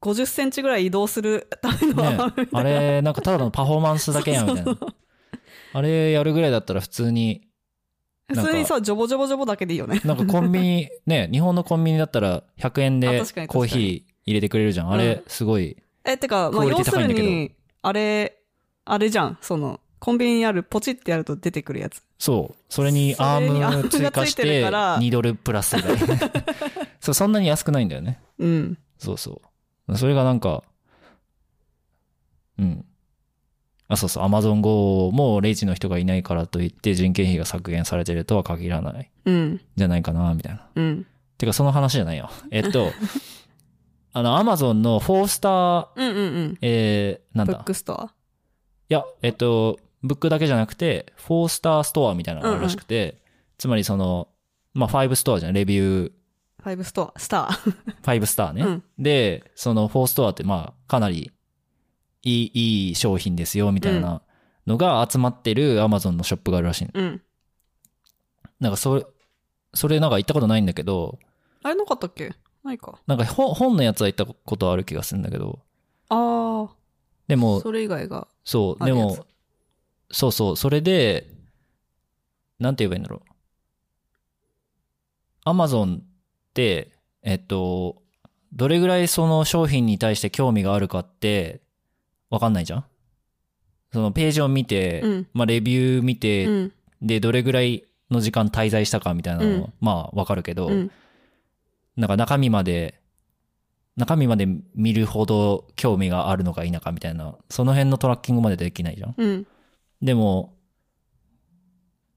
[0.00, 2.60] 50センチぐらい移動するためのアームみたいな。
[2.60, 4.76] あれ、なんかただのパフォーマンスだけやんみたいな。
[5.74, 7.48] あれやるぐらいだったら普通に、
[8.28, 10.00] 普通にさ、ジョボジョボジョボだけでいいよね。
[10.04, 14.90] なんかコンビニ、ね、 日本のコンビニだったら100円あでコーヒー入れてくれるじゃん。
[14.90, 15.76] あれ、すごい。
[16.04, 18.38] え、てか、まあ、要するに、あれ、
[18.84, 19.38] あれじゃん。
[19.40, 22.02] その、コンビニにあるポチってやると出てくるやつ。
[22.18, 22.56] そう。
[22.68, 25.98] それにアーム追加してから2ドルプラスぐらい。
[27.00, 28.20] そう、そんなに安くないんだよね。
[28.38, 28.78] うん。
[28.98, 29.40] そうそ
[29.88, 29.96] う。
[29.96, 30.64] それがなんか、
[32.58, 32.84] うん。
[33.94, 34.24] あ、そうそう。
[34.24, 39.10] アマゾン GO もレジの人がいないからといって人件費が削減されてるとは限らない。
[39.24, 39.60] うん。
[39.76, 40.66] じゃないかな、みたいな。
[40.74, 41.06] うん。
[41.38, 42.30] てか、その話じゃないよ。
[42.50, 42.90] えっと、
[44.12, 46.58] あの、アマゾンの four star、うんうんうん。
[46.60, 48.04] えー、なんだブックストア？
[48.06, 48.08] い
[48.88, 53.22] や、えっと、ブックだけじゃなくて、 four star store みたいなのがあるらしくて、
[53.58, 54.28] つまりその、
[54.74, 56.12] まあ、5ストアじゃん、レビュー、
[56.62, 57.74] ファイブストア、スター。
[58.02, 58.62] 5スターね。
[58.62, 61.32] うんで、その4ストアってまあかなり
[62.22, 64.22] いい、いい商品ですよみたいな
[64.66, 66.90] のが集まってる Amazon のショップがあるらしいの。
[66.94, 67.22] うん。
[68.60, 69.06] なんかそれ、
[69.74, 71.18] それなんか行ったことないんだけど、
[71.62, 72.32] あれなかったっけ？
[72.62, 72.98] ないか。
[73.06, 75.60] なんか本本のやつは行ったことある気がするんだけど、
[76.08, 76.74] ああ、
[77.26, 78.28] でも、それ以外が。
[78.44, 79.26] そう、でも、
[80.10, 81.28] そうそう、それで、
[82.60, 83.32] なんて言えばいいんだろう。
[85.44, 88.02] アマゾンって、えっと、
[88.52, 91.62] どれぐらいその商品に対して興味があるかって、
[92.32, 92.84] わかんないじゃん？
[93.92, 96.72] そのページを見て、うんまあレビュー見て、うん。
[97.02, 100.90] で、どれぐらいの時間滞在したかみたいなのは、うんまあわかるけど、うん。
[101.96, 103.02] なんか中身まで、
[103.96, 109.14] 中身まで見るほど興味があるのか否かみたいな、その辺のトラッキングまでできないじゃん？
[109.18, 109.46] うん。
[110.00, 110.56] でも、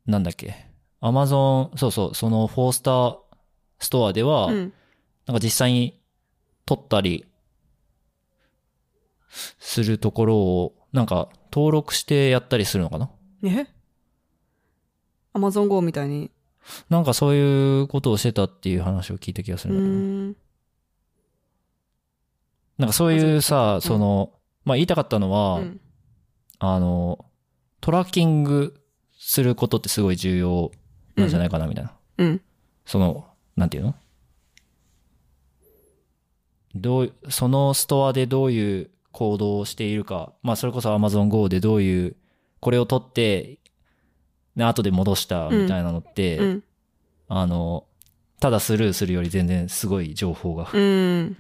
[0.06, 0.56] なんだっけ？
[1.02, 3.18] アマゾン、そうそう、そのフォースター
[3.80, 4.74] ストアでは、うん。
[5.28, 6.00] なんか実際に
[6.66, 7.26] 撮ったり
[9.60, 13.10] するところを、なんか登録してやったりするのかな？
[13.44, 13.68] え？
[15.34, 16.32] アマゾン GO みたいに？
[16.90, 19.94] なんかそういうことをしてたっていう話を聞いた気がすうるんだけど。
[19.94, 20.00] ー
[20.32, 20.36] ん。
[22.78, 24.32] なんかそういうさ、んその、
[24.64, 25.80] まあ言いたかったのは、うん。
[26.60, 27.26] あの、
[27.82, 28.82] トラッキング
[29.18, 30.72] することってすごい重要
[31.16, 31.94] なんじゃないかなみたいな。
[32.18, 32.42] うん。
[32.86, 33.96] その、なんていうの？
[36.74, 40.34] どう、そのストアでどういう行動をしているか。
[40.44, 42.18] まあそれこそ Amazon Go でどういう、
[42.60, 43.60] これを取って、
[44.58, 46.64] で、後で戻したみたいなのって、うん。
[47.30, 47.86] あの、
[48.42, 51.38] ただスルーするより全然すごい情報がうん。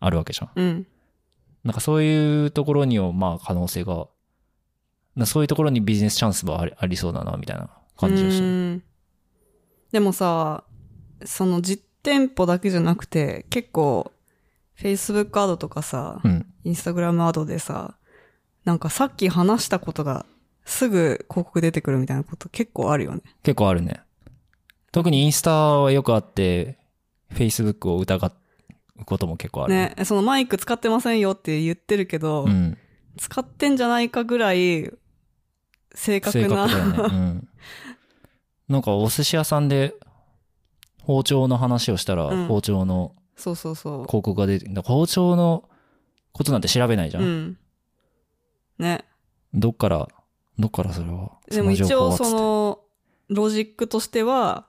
[0.00, 0.50] あるわけじゃん。
[0.54, 0.86] うん。
[1.62, 4.08] なんかそういうところには、まあ可能性が、
[5.14, 8.80] なそういうところにビジネスチャンスはありありそうだな、みたいな感じがして
[9.92, 10.64] でもさ、
[11.26, 14.10] その実店舗だけじゃなくて、結構、
[14.78, 16.49] Facebook アドとかさ、うん。
[16.64, 17.94] Instagram アドでさ、
[18.64, 20.26] なんかさっき話したことが
[20.64, 23.22] すぐ広告出てくるみたいなこと結構あるよね。
[23.42, 24.02] 結構あるね。
[24.92, 26.78] 特にインスタはよくあって、
[27.32, 28.32] Facebook を疑
[28.98, 29.74] うことも結構ある。
[29.74, 32.76] ね、そのマイク使ってませんよって言ってるけど、うん。
[33.18, 34.90] 使ってんじゃないかぐらい
[35.94, 36.68] 正確正な。
[36.68, 36.98] 確だよね。
[37.16, 37.48] うん。
[38.68, 39.94] なんかお寿司屋さんで
[41.02, 45.68] 包丁の話をしたら、うん包丁のそうそうそ広告が出て、だから包丁の
[46.40, 47.20] ことなんて調べないじゃ。
[47.20, 47.22] う。
[47.22, 47.58] うんん。
[48.78, 49.04] ね。
[49.52, 50.08] どっから、
[50.58, 51.32] どっからそれは。
[51.50, 52.80] でも一応その
[53.28, 54.66] ロジックとしては、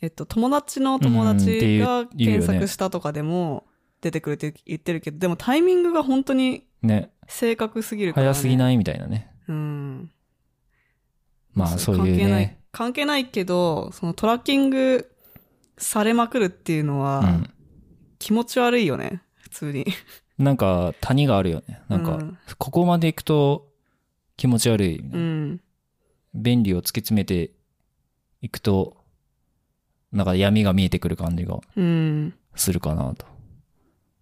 [0.00, 3.66] えっと、友達の友達が検索したとかでも
[4.00, 8.32] 出てくるって言ってるけど、でもタイミングが本当にね、正確すぎるから、ね。
[8.32, 9.30] 早すぎないみたいなね。
[9.48, 10.10] うん。
[11.52, 12.58] まあそういう関係ないね。。
[12.72, 15.10] 関係ないけど、そのトラッキング
[15.76, 17.50] されまくるっていうのはうん。
[18.18, 19.20] 気持ち悪いよね。
[19.34, 19.84] 普通に。
[20.42, 21.80] なんか谷があるよね。
[21.88, 23.68] なんかうん、ここまで行くと
[24.36, 24.98] 気持ち悪い。
[24.98, 25.60] うん。
[26.34, 27.50] 便利を突き詰めて
[28.40, 28.96] いくと、
[30.12, 32.34] なんか闇が見えてくる感じがうん。
[32.54, 33.26] するかなと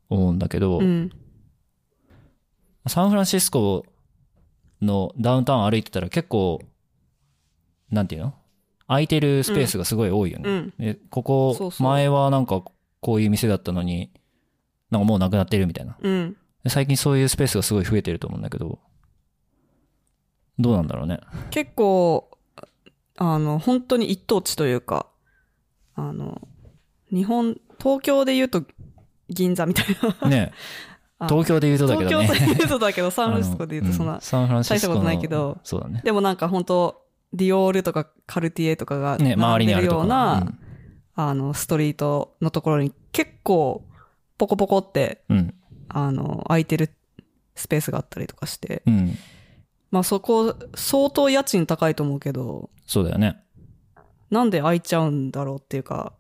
[0.09, 1.11] 思うんだけど、うん。
[2.87, 3.85] サンフランシスコ
[4.83, 6.61] のダウンタウン歩いてたら結構、
[7.91, 8.35] なんていうの？
[8.89, 10.99] 空いてるスペースがすごい多いよね。
[11.11, 12.65] ここ前はなんか
[13.01, 14.11] こういう店だったのに、
[14.91, 15.97] なんかもうなくなってるみたいな。
[16.01, 16.37] うん。
[16.65, 18.79] で最近そういうスペースがすごい増えてると思うんだけど、
[20.59, 21.21] どうなんだろうね。
[21.51, 22.31] 結構、
[23.17, 25.07] あの、本当に一等地というか、
[25.95, 26.41] あの、
[27.11, 28.63] 日本、東京で言うと
[29.29, 29.87] 銀座みたい
[30.21, 30.29] な。
[30.29, 30.53] ね
[31.19, 32.27] あ東京で言うとだけどね。
[32.27, 34.21] 東京で言うとだけど、 サンフランシスコで言うとそんなうん。
[34.21, 36.01] サンフランシスコの大したことないけどそうだね。
[36.03, 37.03] でもなんか本当
[37.35, 40.59] ディオールとかカルティエとかがね、周りにあるような、うん
[41.15, 43.85] あの、ストリートのところに結構、
[44.41, 45.55] ポコポコって、うん。
[45.89, 46.89] あの、空いてる
[47.55, 49.15] スペースがあったりとかして、うん。
[49.91, 53.43] まあそこ、相当家賃高いと思うけど、そうだよね。
[54.31, 56.15] なんで空いちゃうんだろうっていうか、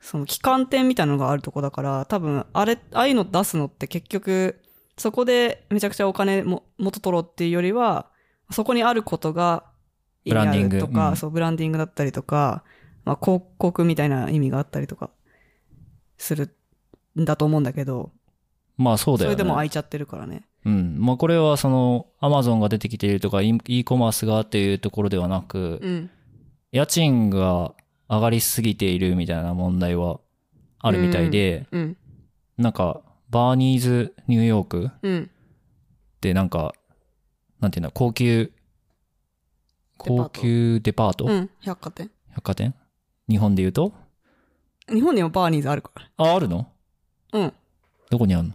[0.00, 4.60] その旗艦店みたいなのがあるとこだから、多分、あれ、ああいうの出すのって結局、
[4.96, 8.06] そこでめちゃくちゃお金も元取ろうっていうよりは、
[8.52, 9.64] そこにあることが
[10.24, 12.62] 意味あるとブランディングか、うんそう、ブランディングだったりとか、
[13.04, 15.10] まあ、広告みたいな意味があったりとか、
[16.18, 16.54] する
[17.18, 18.12] んだと思うんだけど、
[18.76, 19.34] まあそうだよね。
[19.34, 20.48] それでも空いちゃってるからね。
[20.64, 20.96] うん。
[20.98, 26.10] まあこれはその、アマゾンが出てきているとか、e e コマースがっていうところではなく、うん。
[26.72, 27.74] 家賃が
[28.08, 30.20] 上がりすぎているみたいな問題は
[30.80, 31.96] あるみたいで、うん。
[32.58, 35.30] なんか、バーニーズニューヨークうん。
[36.16, 36.74] ってなんか、
[37.60, 38.52] なんていうんだ、高級、
[39.96, 41.50] 高級デパート、うん。
[41.60, 42.10] 百貨店。
[42.30, 42.74] 百貨店？
[43.28, 43.92] 日本で言うと？
[44.92, 46.58] 日本にもバーニーズあるかあ、あるの？
[46.58, 46.66] ら。
[47.34, 47.52] うん。
[48.10, 48.54] どこにあるの？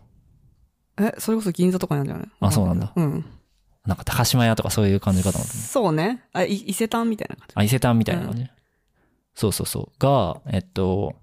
[1.08, 2.30] え、それこそ銀座とかにあるんじゃない？
[2.40, 3.26] あそうなんだうん。
[3.86, 5.60] なんか高島屋とかそういう感じかと思ったね。
[5.62, 6.24] そうね。
[6.34, 7.54] あ、い伊勢丹みたいな感じ。
[7.56, 8.46] あ、伊勢丹みたいな感じ、
[9.36, 10.00] そうそうそう。
[10.00, 11.16] が、えっと、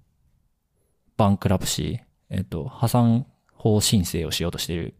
[1.17, 4.93] バンクラプシえっと、破産法申請をしようとしている。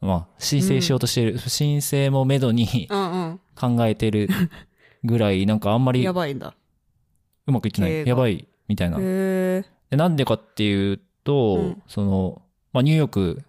[0.00, 1.38] まあ、申請しようとしている。
[1.38, 4.28] 申請もめどにうん考えてる
[5.04, 5.94] ぐらい、なんかあんまうん。
[5.94, 6.54] り やうばいんだ。
[7.46, 8.06] まくいってない。
[8.06, 8.98] やばい、みたいな。
[8.98, 9.64] へえ。
[9.90, 12.40] でなんでかっていうと、うんその、
[12.72, 13.42] まあ、ニューヨーク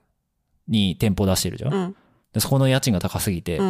[0.67, 1.73] に店舗出してるじゃん。
[1.73, 1.95] うん。
[2.33, 3.67] でそこの家賃が高すぎて、うん。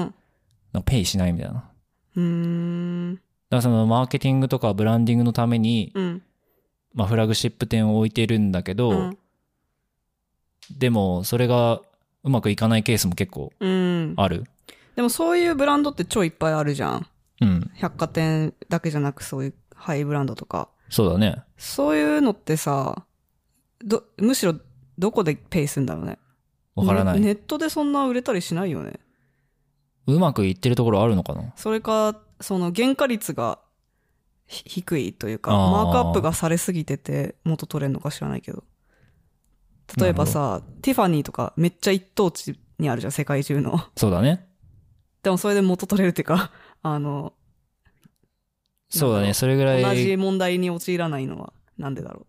[0.74, 1.54] なんかペイしないみたいな。
[1.54, 1.68] だか
[2.16, 3.22] うーん。
[3.52, 6.24] らそのマーケティングとかブランディングのために、うん。
[6.96, 9.18] まあ、フラグシップ店を置いてるんだけど、うん。
[10.76, 11.82] でもそれが
[12.24, 14.14] うまくいかないケースも結構うん。
[14.18, 14.46] ある。
[14.96, 17.08] でもそういうブランドって超いっぱいあるじゃん。
[17.42, 17.72] うん。
[17.76, 20.70] 百貨店だけじゃなくそういうハイブランドとか。
[20.90, 21.44] そうだね。
[21.58, 23.06] そういうのってさ、
[23.84, 24.56] ど、むしろ
[24.98, 26.20] どこでペイするんだろうね。
[26.76, 29.00] わからない、ねネットでそんな売れたりしないよね。
[30.08, 31.54] うまくいってるところあるのかな？
[31.56, 33.60] それか、その原価率が
[34.48, 38.64] ひ低いというか、マークアップがされすぎてて元取れんのか知らないけど。
[39.98, 43.80] 例えばさ、ティファニーとかめっちゃ一等地にあるじゃん、世界中の。
[43.96, 44.48] そうだね。
[45.24, 47.34] でもそれで元取れるっていうか、 あの、
[48.90, 49.34] そうだね。
[49.34, 52.26] それぐら同じい問題に陥らないのはなんでだろ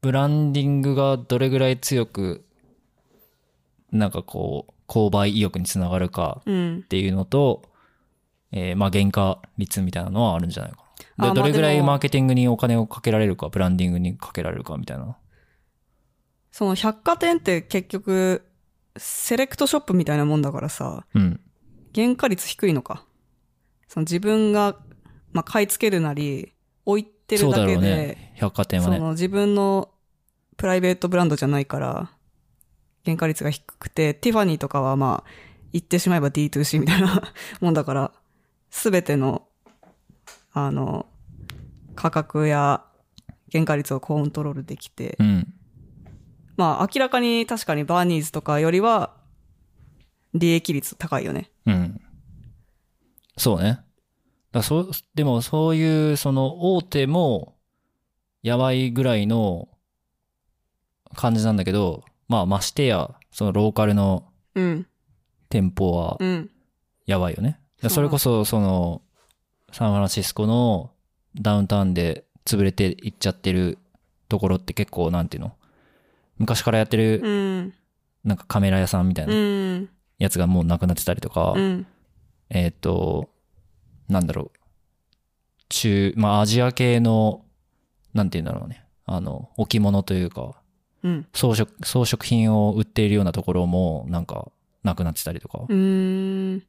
[0.00, 2.44] ブランディングがどれぐらい強く、
[3.90, 6.52] なんかこう、購買意欲につながるかう。
[6.52, 6.82] うんっ。
[6.82, 7.62] ていうのと、
[8.52, 10.78] えーまあ原価率みたいなのはあるんじゃないか
[11.16, 11.30] な。
[11.30, 15.16] あでどれぐらいマーケティングにお金をかけられるか、ブランディングにかけられるかみたいな。
[16.50, 18.44] その百貨店って結局、
[18.96, 21.40] セレクトショップみたいなもんだからさ、うん。
[21.94, 23.04] 原価率低いのか。
[23.88, 24.76] その自分が、
[25.32, 26.52] まあ、買い付けるなり、
[26.84, 28.32] 置いてるだけで、ね。
[28.34, 28.96] 百貨店はね。
[28.96, 29.90] その自分の
[30.56, 32.10] プライベートブランドじゃないから、
[33.04, 35.30] 原価率が低くて、ティファニーとかはまあ、
[35.72, 38.12] 言ってしまえば D2C みたいな もんだから、
[38.70, 39.46] すべての、
[40.52, 41.06] あの、
[41.94, 42.84] 価格や
[43.52, 45.54] 原価率をコントロールできて、うん。
[46.56, 49.14] まあ明らかに確かにバーニーズとかよりは、
[50.34, 51.50] 利益率高いよね。
[51.66, 52.00] うん。
[53.36, 53.80] そうね。
[54.52, 57.56] だそう、でもそういう、その大手も、
[58.42, 59.68] やばいぐらいの
[61.14, 64.86] 感じなんだけど、まあましてや、そのローカルのうん。
[65.48, 66.50] 店舗はうん。
[67.06, 67.50] やばいよね。
[67.50, 69.02] だからそれこそ、その、
[69.72, 70.92] サンフランシスコの
[71.34, 73.78] ダウンタウンで潰れていっちゃってる
[74.28, 75.52] ところって結構、なんていうの？
[76.38, 77.28] 昔からやってうる、
[77.66, 77.74] ん。
[78.24, 81.86] なんかカメラ屋さんみたいうなんやつがもうなくなってたりとか、うん。
[82.50, 83.30] えっ、と、
[84.08, 84.58] なんだろう。
[85.68, 87.44] 中、まあアジア系の、
[88.14, 88.84] なんて言うんだろうね。
[89.04, 90.60] あの、置物というか、
[91.02, 91.26] うん。
[91.32, 94.50] 装飾、装飾品を売っているようなところも、なんか、
[94.82, 95.64] なくなってたりとか。
[95.68, 96.62] うーん。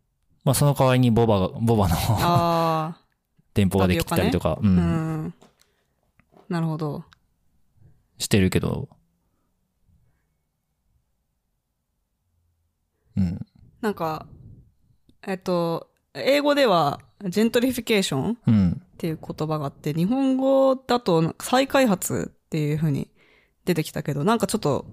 [0.43, 2.97] まあその代わりにボバが、ボバのああ。
[3.53, 4.77] 店舗ができたりとか、う、うん
[5.27, 5.33] ん。
[6.49, 7.03] なるほど。
[8.17, 8.89] してるけど、
[13.17, 13.45] うん。
[13.81, 14.27] なんか、
[15.27, 18.81] えっと、英語では、 gentrification っうん。
[18.97, 23.09] ていう言葉があって、日本語だと再開発っていう風に
[23.63, 24.85] 出てきたけど、なんかちょっと、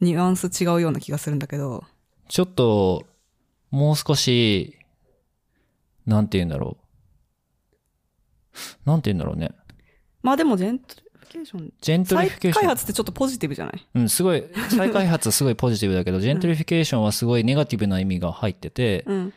[0.00, 1.84] ニュアンス違うような気がするんだけど、
[2.28, 3.06] ちょっと、
[3.70, 4.76] もう少し、
[6.06, 6.76] なんて言うんだろ
[8.54, 8.88] う。
[8.88, 9.52] なんて言うんだろうね。
[10.22, 12.20] まあでも gentrification、 gentrification。
[12.22, 13.86] 再開発ってちょっとポジティブじゃない？
[13.94, 19.32] うん、すごい、再開発すごいポジティブだけど、 gentrification はすごいネガティブな意味が入ってて、うん。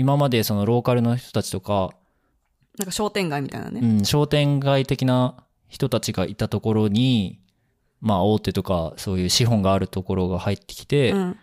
[0.00, 1.90] 今までそのローカルの人たちとか、
[2.78, 3.80] なんか商店街みたいなね。
[3.82, 7.38] うん、商店街的な人たちがいたところに、
[8.00, 11.36] まあ大手とかそういう資本があるところが入ってきて、うん。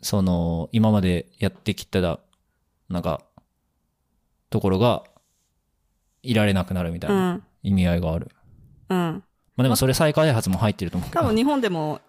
[0.00, 2.00] その、今までやってきた、
[2.88, 3.20] なんか、
[4.48, 5.04] ところが、
[6.22, 8.30] いられなくなるみたいうなん意味合いがある。
[8.88, 8.96] うん。
[8.96, 9.22] ま
[9.58, 11.20] あでもそれ再開発も入ってると思うけど。
[11.20, 12.00] 多分日本でも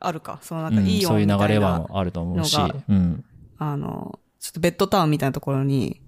[0.00, 0.40] あるか。
[0.42, 2.58] そのなんかうんいいそういう流れはあると思うし
[2.88, 3.24] うん。
[3.58, 6.00] あの、ちょっとベッドタウンみたいなところに、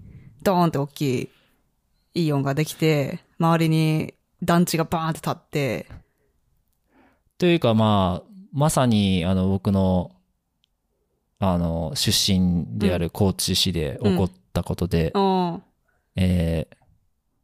[0.42, 1.30] ドーンって大き
[2.14, 5.86] いイオンができて、周りに団地がバーンって立って、
[7.38, 10.12] というかまあ、まさにあの僕の、
[11.38, 15.62] あの、出身である高知市で起こったことで、うん。
[16.16, 16.76] えー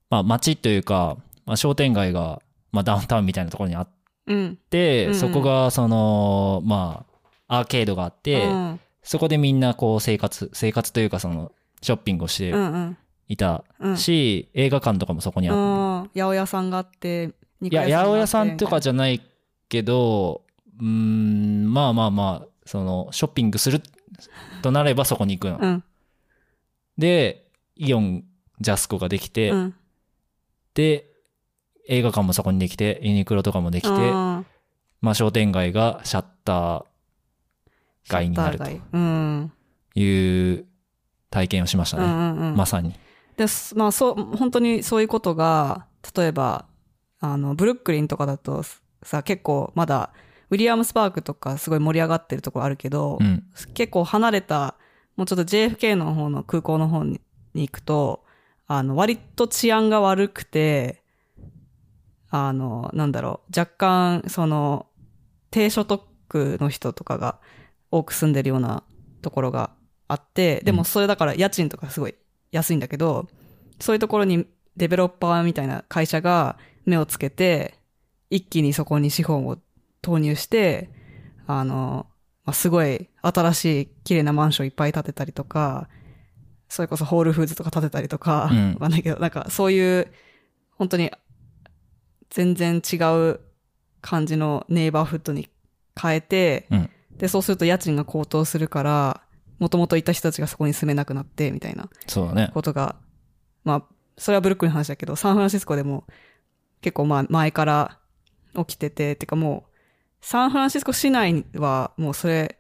[0.09, 3.89] まあ街というか、まあ商店街が、まあダウンタウンみたいなところにあっ
[4.27, 4.59] うん。
[4.71, 7.05] て、うんそこがその、ま
[7.49, 8.81] あ、アーケードがあって、うん。
[9.07, 12.97] そこでみんなこう生活、生活というかその、ショッピングをしてうんうん。
[13.29, 13.97] いたうん。
[13.97, 16.23] し、映画館とかもそこにあって、うん。
[16.25, 19.23] 八百屋さんがあって、いや、八百屋さんとかじじゃない
[19.69, 20.43] けど、
[20.81, 23.81] うーん、まあまあまあ、その、ショッピングする
[24.61, 25.59] となればそこに行くの。
[25.61, 25.85] うん。
[26.99, 28.25] で、イオン、
[28.61, 29.75] ジャスコができて、うん。
[30.75, 31.07] で、
[31.89, 34.47] 映画館もそこにできて、ユニクロとかもできて、うん
[35.01, 36.85] まあ商店街がシャッター
[38.09, 38.65] 街になると。
[39.99, 40.67] いう
[41.31, 42.05] 体験をしましたね。
[42.05, 42.57] うんうんうん。
[42.57, 42.95] まさに。
[43.37, 43.77] です。
[43.77, 46.67] まあそう、本当にそういうことが、例えば、
[47.21, 48.63] あの、ブルックリンとかだと
[49.03, 50.13] さ、結構まだ、
[50.51, 53.45] ウィリアムスパークとかすごい盛り上がってるところあるけど、うん。
[53.75, 54.77] 結構離れた、
[55.17, 57.21] もうちょっと JFK の方の空港の方に
[57.57, 58.25] に行くと、
[58.67, 61.03] あの、割と治安が悪くて、
[62.29, 64.87] あの、なんだろう、若干、その、
[65.51, 66.05] 低所得
[66.61, 67.41] の人とかが
[67.91, 68.83] 多く住んでるような
[69.23, 69.71] ところが
[70.09, 72.15] あって、でもそれだから家賃とかすごい
[72.53, 73.29] 安いんだけど、
[73.81, 74.47] そういうところに
[74.77, 77.75] デベロッパーみたいな会社が目をつけて、
[78.31, 79.59] 一気にそこに資本を
[80.03, 80.91] 投入して、
[81.47, 82.07] あの、
[82.45, 85.89] まあ、すごい新しい綺麗なマンションいっぱい建てたりとか、
[86.69, 88.73] それこそホールフーズとか建てたりとか、うん。
[88.75, 90.13] わかんないけど、なんかそういう、
[90.73, 91.11] 本当に
[92.31, 92.97] 全然違
[93.31, 93.41] う
[94.01, 95.49] 感じのネイバーフッドに
[96.01, 99.21] 変えて、うんで、そうすると家賃が高騰するから、
[99.59, 102.51] もともといた人たちがそこに住めなくなって、みたいなそうだね。
[102.53, 102.97] ことが、
[103.65, 103.83] まあ、
[104.19, 106.05] それはブルックリンの話だけど、サンフランシスコでも
[106.81, 107.99] 結構まあ前から
[108.55, 109.77] 起きてて、てかもう、
[110.21, 112.59] サンフランシスコ市内はもうそれ、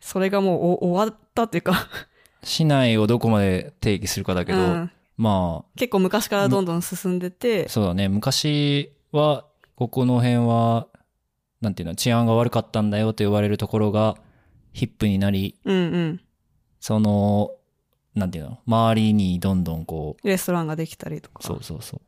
[0.00, 1.88] それがもうお終わったっていうか、
[2.42, 8.08] 市内をどこまで定義するかだけど、うんま結構昔からどんどん進んでてあ、、そうだね。
[8.08, 9.44] 昔は、
[9.76, 10.86] ここの辺は、
[11.60, 14.16] なんていうの、治安が悪かったんだよと言われるところが、
[14.72, 16.20] ヒップになり、うんうん。
[16.80, 17.50] その、
[18.14, 21.42] なんていうの、周りにどんどんこう、レストランができたりとか。
[21.42, 22.00] そうそうそう。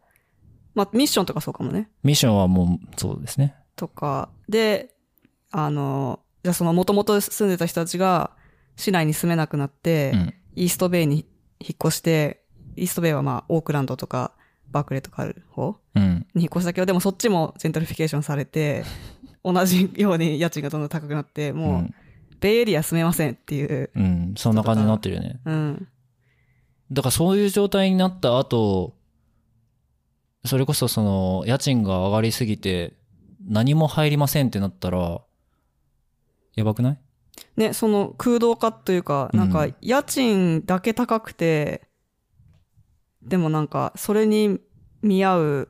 [0.75, 1.91] まあミッションとかそうかもね。
[2.03, 3.55] ミッションはもう、そうですね。
[3.77, 4.95] とか、で、
[5.51, 8.31] あの、じゃあその元々住んでた人たちが
[8.77, 10.35] 市内に住めなくなって、うん。
[10.55, 11.27] イーストベイに
[11.61, 12.43] 引っ越して、
[12.77, 14.33] イーストベイはまあオークランドとか
[14.71, 16.27] バークレーとかある方うん。
[16.35, 18.85] に引っ越したけど、でもそっちもジェントリフィケーションされて、
[19.45, 21.55] 同じように家賃がどんどん高くなって、う。
[21.55, 21.95] もうん
[22.41, 23.91] ベイエリア住めませんっていう。
[23.95, 24.35] うん。
[24.37, 25.39] そんな感じになってるよね。
[25.45, 25.89] うん。
[26.91, 28.97] だからそういう状態になった後、
[30.45, 32.95] それこそその、家賃が上がりすぎて、
[33.47, 35.21] 何も入りませんってなったら、
[36.57, 36.99] やばくない？
[37.57, 41.83] ね、その空洞化というか、なんか家賃だけ高くて、
[43.23, 44.59] でもなんかそれに
[45.01, 45.69] 見合う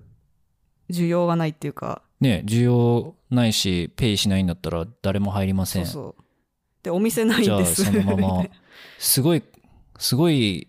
[0.88, 5.86] 需要がないっていうか、ね需要ないし、ペイしないんだったら誰も入りません。
[5.86, 6.24] そうそう。
[6.82, 7.84] で、お店ないじゃあんです。
[7.84, 8.50] そのまみたまいな、
[8.98, 9.42] すごい、
[9.98, 10.68] すごい、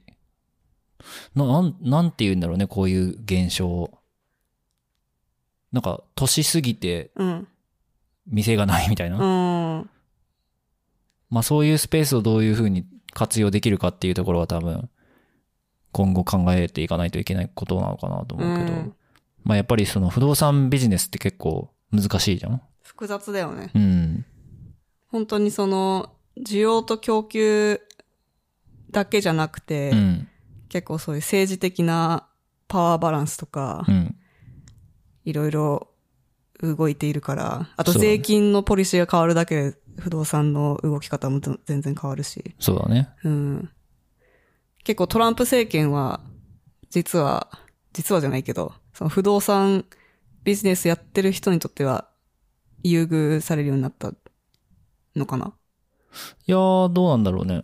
[1.35, 3.91] な、なん、なんて言うんだろうね、こういう現象。
[5.71, 7.47] なんか、年過ぎてうん。
[8.27, 9.17] 店がないみたいな。
[9.17, 9.89] うん。
[11.29, 14.89] まあそういうスペースをどういうふうに活用できるかっていうところは多分、
[15.91, 18.95] 今後考えていかないといけないことなのかなと思うけど、うん
[19.43, 23.71] まあやっぱりその不動産ビジネスって結構難しいじゃん複雑だよね。
[23.73, 24.25] うん。
[25.07, 27.79] 本当にその、需要と供給
[28.91, 30.27] だけじゃなくて、うん。
[30.69, 32.27] 結構そういう政治的な
[32.67, 34.15] パワーバランスとかう、ん。
[35.23, 35.89] いろいろ
[36.61, 42.55] 動いているから、あと税金のポリシーが変わるだけで不動産の動き方も全然変わるし。
[42.59, 43.09] そうだね。
[43.23, 43.69] うん。
[44.83, 46.21] 結構トランプ政権は、
[46.89, 47.49] 実は、
[47.93, 49.85] 実はじゃないけど、その不動産
[50.43, 52.09] ビジネスやってる人にとっては、
[52.83, 54.11] 優遇されるようになった
[55.15, 55.53] のかな？
[56.45, 57.63] いやー、どうなんだろうね。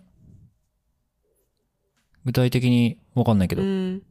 [2.26, 3.62] 具体的にわかんないけど。
[3.62, 4.04] うん。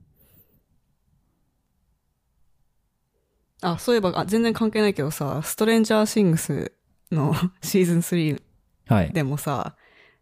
[3.63, 6.73] あ、そういえば、あ全然関係ないけどさ、ストレンジャーシングス
[7.11, 8.43] の シーズン3
[8.87, 9.13] はい。
[9.13, 9.77] でもさ、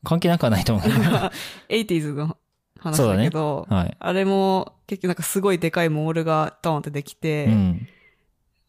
[0.04, 0.88] 関係なくはないと思う。
[1.68, 2.38] 80s の
[2.78, 3.96] 話そうだけど、はい。
[3.98, 7.88] あれも結局なんかすごいでかいモールがドーンってできて、うん。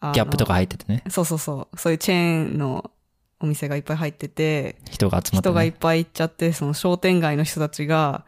[0.02, 1.04] ギャップとか入っててね。
[1.10, 1.78] そうそうそう。
[1.78, 2.92] そういうチェーンの
[3.40, 5.52] お店がいっぱい入ってて、人が集まって、ね。
[5.52, 8.26] 人がいっぱい行っちゃって、その商店街の人たちが、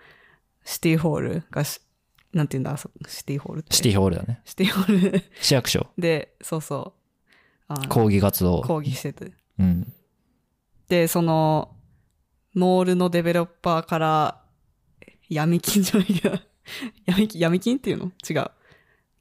[0.65, 1.81] シティホールがし、
[2.33, 3.75] なんて言うんだ、そシティホールって？
[3.75, 4.41] シティホールだね。
[4.45, 5.87] シティホール市役所。
[5.97, 6.93] で、そうそ
[7.69, 7.87] う。
[7.87, 8.61] 抗議活動。
[8.61, 9.31] 抗議してて。
[9.57, 9.93] うん。
[10.87, 11.75] で、その、
[12.55, 14.41] モールのデベロッパーから、
[15.29, 16.37] 闇金じゃないけど、
[17.05, 18.11] 闇金、闇金っていうの？
[18.27, 18.51] 違う。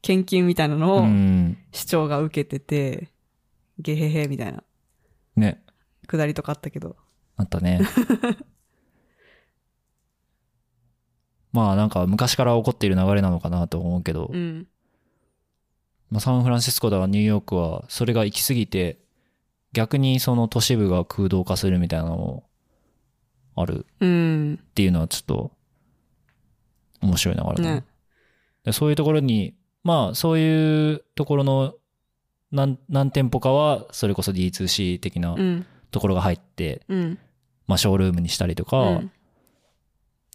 [0.02, 1.56] 献金みたいなのうをん。
[1.72, 3.08] 市長が受けてて、
[3.78, 4.62] ゲヘヘみたいな、
[5.36, 5.62] ね。
[6.06, 6.96] くだりとかあったけど。
[7.36, 7.80] あったね。
[11.52, 14.68] まあなんか昔から起こっている流れなのかなと思うけど、うん。
[16.10, 18.98] まあ、サンフランシスコだニューヨークはそれが行き過ぎて
[19.72, 22.48] 逆にその都市部が空洞化するみたいなのも
[23.54, 24.54] あるうん。
[24.54, 25.52] っていうのはちょっと
[27.02, 27.84] 面白い流れだねね。
[28.64, 29.54] でそういうところに
[29.88, 31.74] まあそういうところの
[32.52, 35.66] 何、何店舗かは、それこそ D2C 的なうん。
[35.90, 37.18] ところが入って、うん。
[37.66, 39.10] まあ、ショールームにしたりとか、うん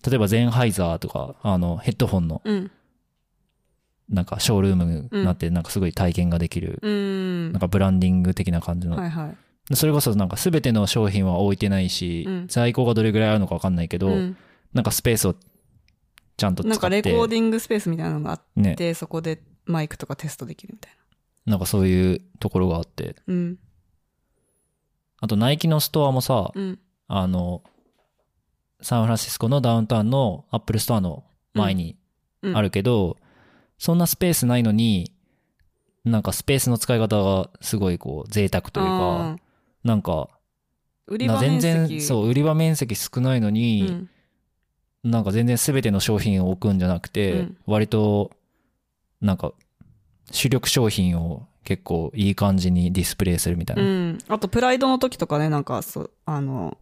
[0.05, 2.71] 例えばゼンハイザーとか、あの、ヘッドホンの、うん。
[4.09, 7.53] なんか、ショールームになって、なんかすごい体験ができる、うん。
[7.53, 9.27] なんかブランディング的な感じのはいは
[9.71, 9.75] い。
[9.75, 14.37] それこそなんか全ての商品は置いてないし、うん在庫がどれぐらいあるのか分かんないけど、うん
[14.73, 15.35] なんかスペースを
[16.37, 16.69] ちゃんと使って。
[16.69, 18.75] なんかレコーディングスペースみたいなのがあっね。
[18.75, 20.93] て、そこでマイクとかテストできるみたい
[21.45, 23.15] なんかそういうところがあって。
[23.27, 23.33] な。
[23.33, 23.57] うん。
[25.19, 26.79] あとナイキのストアもさ、うん。
[27.07, 27.63] あの、
[28.81, 31.23] サンフランシスコのダウンタウンのアップルストアの
[31.53, 31.97] 前に
[32.41, 33.17] うんあるけど、
[33.77, 35.13] そんなスペースないのに、
[36.03, 39.37] なんかスペースの使い方がすごいこう贅沢というあか、ー
[39.83, 40.29] なんか、
[41.07, 41.87] 売り場面積。
[41.87, 44.09] 然、そう、売り場面積少ないのに、うん。
[45.03, 48.31] なんか全然全ての商品を置くんじゃなくて、うん割と、
[49.21, 49.53] なんか、
[50.31, 53.83] 主力商品を結構いい感じにディスプレイするみたいな。
[53.83, 54.17] うん。
[54.27, 56.77] あと、プライドの時とかね、なんか、そう、あの、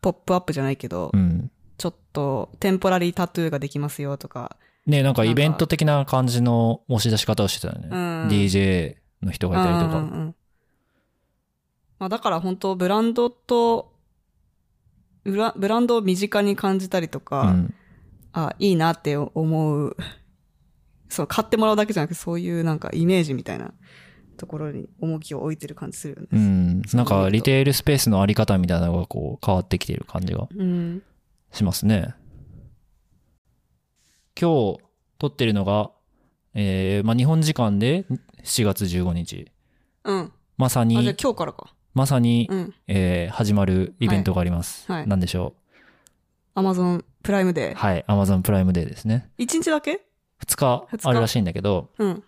[0.00, 1.50] ポップアップじゃないけど、うん。
[1.76, 4.56] ちょっと、テンポラリータトゥーができますよとか。
[4.86, 7.88] ねなんかイベント的な感じの押し出し方をしてたよね。
[7.90, 9.98] うん DJ の人がいたりとか。
[9.98, 10.34] うんうんうん
[11.98, 13.93] まあ、だから本当ブランドと、
[15.24, 17.74] ブラブランドを身近に感じたりとか、うん。
[18.32, 19.96] あ、いいなって思う。
[21.08, 23.72] そう、買ってもらうだけじゃなくて、そういうなんかイメージみたいな
[24.36, 26.28] ところに重きを置いてる感じするよね。
[26.32, 26.82] うん。
[26.92, 31.02] なんかリテールスペースのあり方みたいなのがこう変わってきている感じがうん。
[31.52, 32.14] しますね。
[34.38, 34.78] 今日
[35.18, 35.92] 撮ってるのが、
[36.54, 38.04] えー、まあ、日本時間で
[38.42, 39.50] 7月15日。
[40.04, 40.32] うん。
[40.56, 41.73] まさあ、じゃ今日からか。
[41.94, 42.74] まさに、うん。
[42.88, 44.90] えー始まるイベントがあります。
[44.90, 45.54] はいはいなんでしょ
[46.54, 47.74] アマゾンプライムデう。
[47.74, 48.04] はい。
[48.06, 49.30] Amazon プライムデーですね。
[49.38, 49.44] ー。
[49.44, 50.02] 1日だけ
[50.46, 51.08] ？2日二日？
[51.08, 52.22] あるらしいんだけど、うん。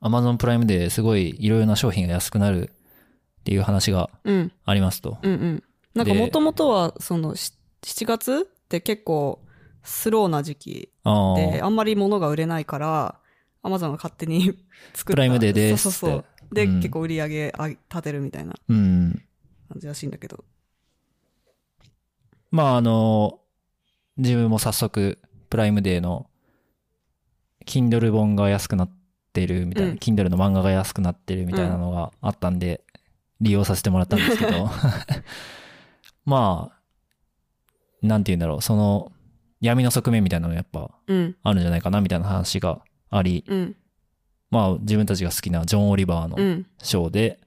[0.00, 2.70] Amazon プライムデーすごいいろいろな商品が安くなる
[3.40, 4.52] っていう話がうん。
[4.64, 5.18] ありますと。
[5.22, 5.62] うんうん。
[5.94, 9.40] なんかでもともとは、その、し7月って結構
[9.82, 11.66] スローな時期あで、あ。
[11.66, 13.18] あんまり物が売れないから、
[13.62, 15.04] アマゾンが勝手に作った。
[15.04, 16.24] プライムデーですそうそうそう。
[16.52, 19.22] で、うん結構売り上げあ立てるみたいなうん。
[19.68, 20.44] 感じらしいんだけど。
[22.50, 23.40] まああの、
[24.16, 26.28] 自分も早速、プライムデーの、
[27.66, 28.90] Kindle 本が安くなっ
[29.32, 32.84] てるみたいな、うん Kindle の漫画が安くなってるみたいなのがあったんで、
[33.40, 34.68] 利用させてもらったんですけど、
[36.26, 39.12] まあ、なんて言うんだろう、その、
[39.60, 41.36] 闇の側面みたいなのがやっぱうん。
[41.42, 42.80] あるんじゃないかなみたいな話が
[43.10, 43.76] あり、うん。
[44.50, 46.66] まあ自分たちが好きなジョン・オリバーのうん。
[46.82, 47.38] ショーで、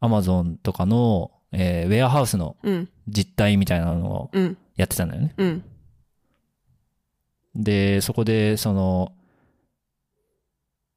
[0.00, 2.88] アマゾンとかの、えーウェアハウスのうん。
[3.08, 4.56] 実態みたいなのをうん。
[4.76, 5.34] やってたんだよね。
[5.36, 5.64] うん。
[7.54, 9.12] で、そこで、その、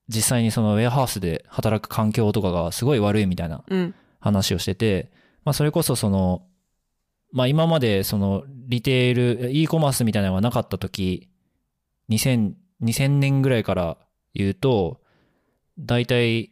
[0.07, 3.95] 実際にそのウェアハウスで働く環境とかがすごい悪いみたいなうん。
[4.19, 5.11] 話をしてて、
[5.45, 6.43] まあそれこそその、
[7.31, 11.29] まあ今までそのリテール、e コマースみたいなのがなかった時、
[12.09, 12.53] 2000、
[12.83, 13.97] 2000年ぐらいから
[14.33, 15.01] 言うと、
[15.79, 16.51] だいたい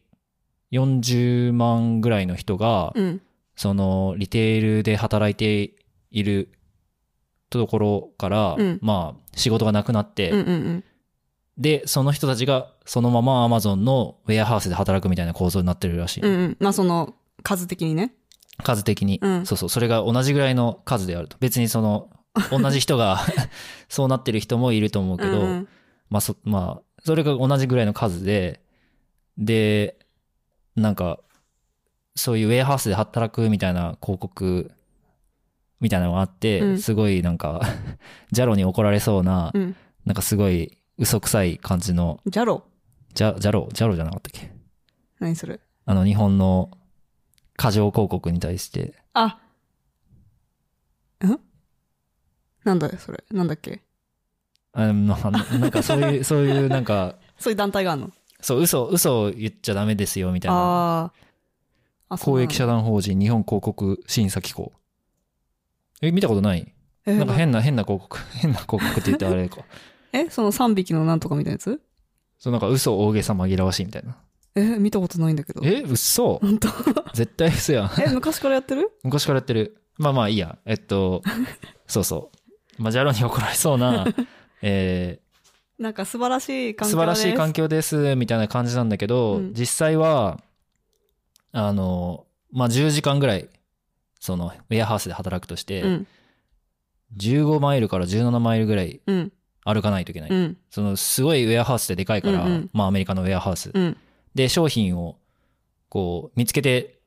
[0.71, 3.21] 40万ぐらいの人が、うん。
[3.55, 5.75] そのリテールで働いて
[6.11, 6.49] いる
[7.49, 10.39] ところから、うんまあ仕事がなくなって、うん。
[10.39, 10.83] うん。
[11.57, 16.21] で、その人たちがそのまま Amazon のウェアハウスで働くみたいな構造になってるらしい。
[16.21, 16.29] うん。
[16.29, 16.57] うん。
[16.59, 18.13] まあ、その、数的にね。
[18.63, 19.69] 数的に、うんそうそう。
[19.69, 21.37] それが同じぐらいの数であると。
[21.39, 22.09] 別にその、
[22.51, 23.19] 同じ人が
[23.87, 25.67] そうなってる人もいると思うけど、うん
[26.09, 28.61] まあそ、まあ、それが同じぐらいの数で、
[29.37, 29.97] で、
[30.75, 31.19] なんか、
[32.15, 34.71] そういうウェアハウスで働くみたいな広告
[35.81, 36.79] みたいなのがあって、うん。
[36.79, 37.61] すごいなんか、
[38.31, 39.75] ジャロに怒られそうな、うん。
[40.05, 42.63] なんかすごい嘘くさい感じの、ジャロ？
[43.13, 44.51] ジャジャロ、ジャロじゃなかったっけ？
[45.19, 45.59] 何それ？
[45.85, 46.71] あの日本の
[47.57, 49.39] 過剰広告に対して、あ。
[51.25, 51.39] ん
[52.63, 53.23] なんだよ、それ。
[53.31, 53.81] なんだっけ？
[54.73, 58.11] あまあなんかそういう、そういうなんか、 そういう団体があるの？
[58.45, 60.55] そう、嘘、嘘を言っちゃダメですよみたいな。
[60.57, 61.11] ああ。
[62.09, 64.71] あ公益社団法人日本広告審査機構。
[66.03, 66.71] え、見たことない？
[67.07, 68.19] えなんか変な、変な広告。
[68.37, 69.63] 変な広告って言ってあれか。
[70.13, 71.81] えその3匹のなんとかみたいなやつ？
[72.37, 74.15] そう、なんか嘘大げさ紛らわしいみたいな。
[74.53, 75.61] え見たことないんだけど。
[75.63, 76.37] え、嘘？
[76.37, 76.69] 本当？
[77.15, 77.91] 絶対嘘やん。
[77.99, 78.91] え、昔からやってる？
[79.03, 79.81] 昔からやってる。
[79.97, 80.59] まあまあいいや。
[80.65, 81.23] えっと、
[81.87, 82.29] そうそ
[82.77, 82.81] う。
[82.83, 84.05] まあ、ジャロに怒られそうな、
[84.61, 85.19] え
[85.77, 86.91] なんか素晴らしいー環境です。
[86.91, 90.39] 素晴らしい環境です、みたいな感じなんだけど、うん実際は、
[91.51, 93.49] あの、まあ、10時間ぐらい、
[94.19, 96.07] その、ウェアハウスで働くとして、うん。
[97.17, 99.31] 15マイルから17マイルぐらいうん。
[99.63, 100.29] 歩かないといけない。
[100.29, 100.57] うん。
[100.69, 103.71] その、すごいウェアハウスってでかいから、うんうんまあアメリカのウェアハウス。
[103.73, 103.97] うん。
[104.33, 105.17] で、商品を、
[105.89, 106.99] こう、見つけて、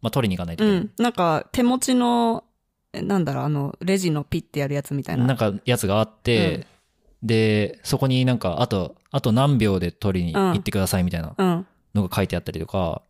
[0.00, 0.80] まあ、取りに行かないといけない。
[0.82, 0.92] うん。
[0.98, 2.44] なんか、手持ちの、
[2.92, 5.26] えなんだろう、あの、レジのピッてやるやつみたいな。
[5.26, 6.66] なんか、やつがあって、
[7.22, 11.66] で、そこになんか、あと、あと何秒で取りに行ってくださいみたいなうん。
[11.94, 13.02] のが書いてあったりとか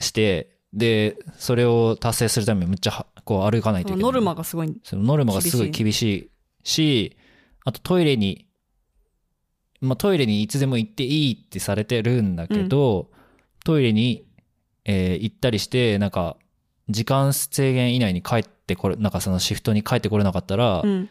[0.00, 4.02] して、で、それを達成するためにむっちゃは、こう歩かないといけない。
[4.02, 4.76] ノルマがすごい。
[4.82, 6.30] そのノルマがすごい厳しい
[6.68, 7.16] し、
[7.64, 8.46] あとトイレに、
[9.80, 13.10] まあトイレにいつでも行っていいってされてるんだけど、
[13.64, 14.24] トイレに、
[14.84, 16.36] えー行ったりして、なんか、
[16.88, 21.08] 時間制限以内に帰ってこれ、なんかそのシフトに帰ってこれなかったら、うん。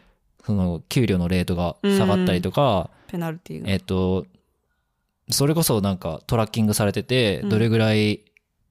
[0.48, 3.62] その給料のレートが下がったりとか、ペナルティ。
[3.66, 4.24] えっ、と、
[5.28, 8.22] それこそなんかトラッキングされてて、うんどれぐらい、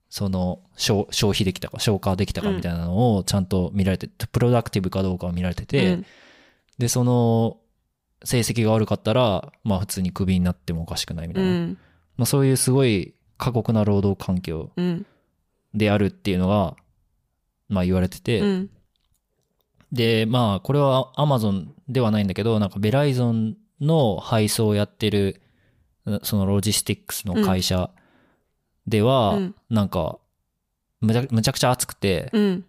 [0.10, 6.06] その消消費できたか、消化できたかみたいなのをちゃんと見られて、プロダクティブかどうかを見られてて、うん
[6.80, 7.58] で、その
[8.24, 11.50] 成績が悪かったら、まあ普通にクビになってもおかしくないみたいな。
[11.50, 11.78] うん。
[12.18, 15.06] まあそういうすごい過酷な労働環境うん。
[15.76, 16.76] であるっていうのが、
[17.70, 18.70] まあ言われてて、うん。
[19.92, 25.42] で、まあ、これは Amazon ではないんだけど、なんかベライゾンの配送をやってる、
[26.24, 27.90] そのロジスティックスの会社
[28.88, 30.20] では、うんなんか、
[31.02, 32.66] むちゃむちゃくちゃ暑くて、うん。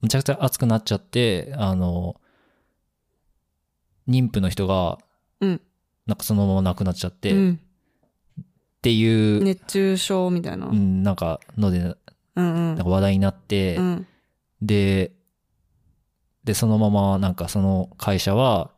[0.00, 2.18] むちゃくちゃ暑くなっちゃって、あの、
[4.08, 4.98] 妊婦の人が、
[5.40, 5.60] うん。
[6.06, 7.60] なんかそのまま亡くなっちゃって、っうん。
[8.82, 10.66] ていう、熱中症みたいな。
[10.66, 11.80] ううんん、なんかので、
[12.34, 12.76] なんうん。
[12.78, 14.06] か話題になって、うん。
[14.62, 15.12] で、
[16.44, 18.70] で、そのままなんかその会社は、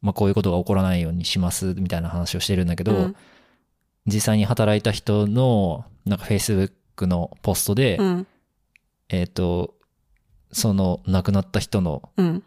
[0.00, 3.16] まあこういうことが起こらないようにしますみたいな話をしてるんだけど、うん
[4.06, 8.26] 実際に働いた人のなんか Facebook のポストで、うん。
[9.08, 9.76] えっ、と、
[10.52, 12.42] その亡くなった人のうん。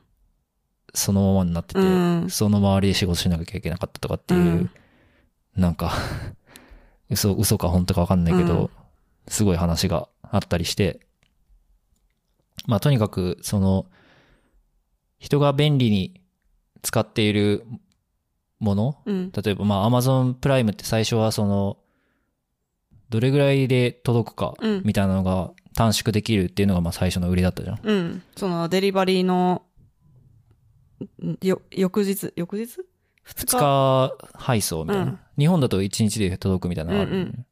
[0.93, 4.71] そのままになってて、うんその周りで仕事しなきゃいけなかったとかっていう、うん
[5.55, 5.91] なんか、
[7.09, 8.69] 嘘、嘘か本当かわかんないけど、うん
[9.27, 11.01] すごい話があったりして、
[12.65, 13.85] まあとにかく、その、
[15.19, 16.21] 人が便利に
[16.81, 17.65] 使っている
[18.59, 19.31] もの、うん。
[19.31, 21.77] 例えばまあ Amazon プライムって最初はその、
[23.09, 27.79] どれぐらいで届くかうんみたいなのが短縮できるっていうのがまあ最初の売りだったじゃん。
[27.81, 28.23] うん。
[28.35, 29.63] そのデリバリーの、
[31.23, 32.79] んよ、翌日、翌日？
[33.23, 35.03] 二2日配送みたいな。
[35.03, 37.45] うん日本だと1日で届くみたいなのがある、うんうん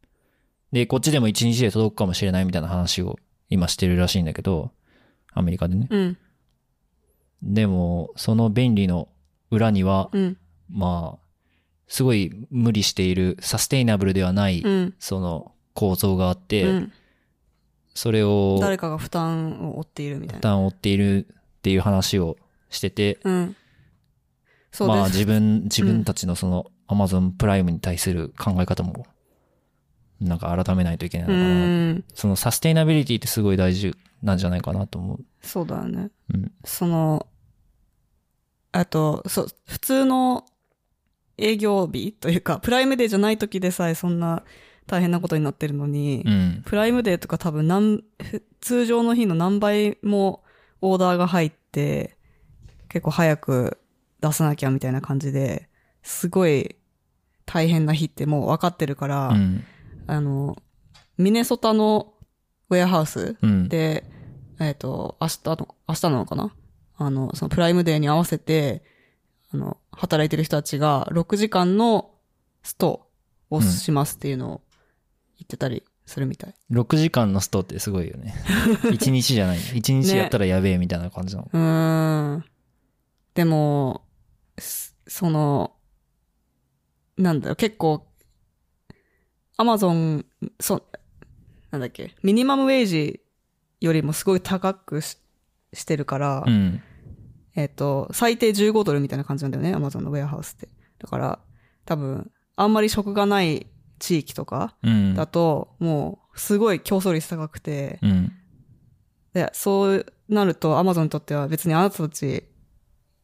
[0.71, 3.17] で、こっちでも1日で届くかもしれないみたいな話を
[3.49, 4.71] 今してるらしいんだけど、
[5.31, 5.87] アメリカでね。
[5.89, 6.17] うん。
[7.45, 9.07] でも、その便利の
[9.51, 10.37] 裏には、うん。
[10.69, 11.25] まあ、
[11.87, 14.93] すごい無理している、サステイナブルではない、うん。
[14.99, 16.91] その構造があって、うん。
[17.93, 20.35] それを誰かが負担を負っているみたいな。
[20.39, 22.35] 負担を負っているっていう話を
[22.69, 23.55] してて、うん。
[24.71, 24.97] そうです。
[24.97, 29.05] まあ自分、自分たちのその Amazon プライムに対する考え方も、
[30.19, 31.93] なんか改めないといけないのうかな。
[31.93, 32.03] ん。
[32.13, 35.25] そのサステイナビリティってすごい大事なんじゃないかなと思う。
[35.41, 36.09] そうだよね。
[36.33, 36.51] うん。
[36.65, 37.27] その、
[38.75, 40.43] あと、そう、普通の
[41.37, 44.43] 営業日というか、プライムデーじゃない時でさえそんな
[44.85, 46.61] 大変なことになってるのに、うん。
[46.65, 50.43] プライムデーとか多分何、ふ通常の日の何倍も
[50.81, 52.17] オーダーが入って、
[52.89, 53.77] 結構早く
[54.19, 55.69] 出さなきゃみたいな感じで、
[56.03, 56.75] すごい
[57.45, 59.63] 大変な日ってもう分かってるから、うん。
[60.05, 60.57] あの、
[61.17, 62.13] ミネソタの
[62.69, 63.69] ウェアハウスうん。
[63.69, 64.03] で、
[64.59, 66.53] えっ、と、明日の、明日なのかな
[66.97, 68.83] あの、そのプライムデーに合わせて、
[69.51, 72.11] あの、働いてる人たちが6時間の
[72.63, 73.07] スト
[73.49, 74.61] をしますっていうのを
[75.37, 76.53] 言ってたりするみたい。
[76.71, 78.35] 6時間のストってすごいよね。
[78.83, 79.59] 1日じゃない。
[79.59, 81.49] 1日やったらやべえみたいな感じなの。
[81.51, 82.45] うーん。
[83.33, 84.01] でも、
[84.57, 85.75] すその、
[87.17, 88.07] なんだろう、結構、
[89.57, 90.25] アマゾン、
[90.59, 90.85] そ、
[91.71, 93.21] なんだっけ、ミニマムウェージ
[93.79, 95.17] よりもすごい高くし
[95.75, 96.81] してるから、うん。
[97.55, 100.67] えっ、と、最低15ドルみたいな感じなんだよね、アマゾンのウェアハウスって。
[100.99, 101.39] だから、
[101.85, 103.67] 多分、あんまり職がない
[103.99, 105.15] 地域とかうん。
[105.15, 108.31] だと、もう、すごい競争率高くて、うん。
[109.33, 112.45] で、そうなると、アマゾンにとっては別にあなたたち、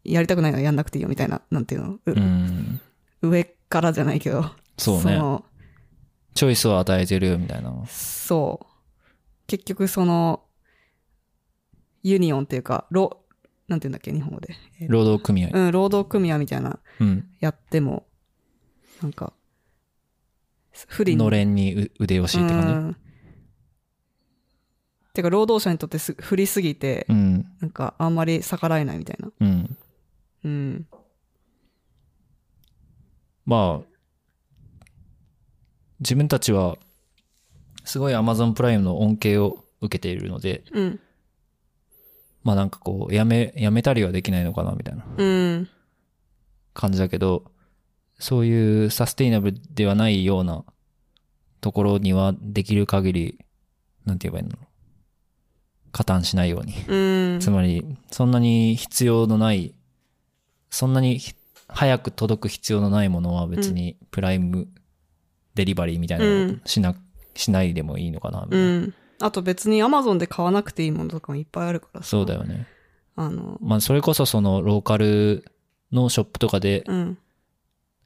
[0.04, 2.82] やりたくないのはやんなくていいよみたいな、なんていうの、ううん。
[3.22, 4.46] 上からじゃないけど。
[4.78, 5.18] そうね。
[5.18, 5.46] の
[6.34, 7.74] チョイスを与えてるよみたいな。
[7.88, 8.66] そう。
[9.48, 10.44] 結局その、
[12.04, 13.24] ユニオンっていうか、ロ、
[13.68, 14.56] なんていうんだっけ、日本語で。
[14.80, 15.50] えー労働組合。
[15.54, 17.30] うん、労働組合みたいな、うん。
[17.40, 18.06] やっても、
[19.02, 19.34] なんか、
[20.88, 22.96] 不利にのれんにう腕押しって感うん
[25.14, 27.14] てか、労働者にとってす不利すぎて、じ。
[27.14, 27.46] うん。
[27.60, 29.32] なんか、あんまり逆らえないみたいな。
[29.40, 29.78] うん。
[30.46, 30.88] うん。
[33.46, 33.88] まあ、
[36.00, 36.78] 自分たちは、
[37.84, 41.00] すごい Amazon プライムの恩恵を受けているので、うん。
[42.44, 45.70] まあなんかこう、やめ、やめたりはできないのかなみたいなうん。
[46.74, 47.52] 感じだけど、
[48.20, 50.64] そういうサステイナブルではないような
[51.60, 53.40] ところにはできる限り、
[54.06, 54.58] なんて言えばいいの？
[55.92, 56.74] 加担しないように。
[56.88, 57.40] うん。
[57.40, 59.74] つまり、そんなに必要のない、
[60.70, 61.36] そんなにひ
[61.68, 64.68] 早く届く必要のないものは別にプライム
[65.54, 66.96] デリバリーみたいなのをしな、
[67.36, 68.66] しないでもいいのかなみたいな。
[68.66, 68.94] うん。
[69.22, 72.68] あと別に Amazon で買わなくていいものとかもいっぱいあるからさそうだよね。
[73.16, 75.46] あの、まあそれこそそのローカル
[75.92, 77.18] のショップとかでうん。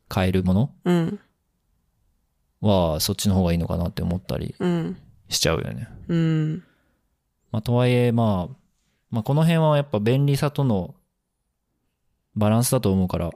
[0.07, 1.19] 買えるものうん。
[2.61, 4.97] はそっちの方がいいのかなって思ったりうん。
[5.29, 5.87] しちゃうよね。
[6.07, 6.63] うん。
[7.51, 8.55] まあとはいえまあ、
[9.09, 10.95] まあこの辺はやっぱ便利さとの
[12.35, 13.31] バランスだと思うから、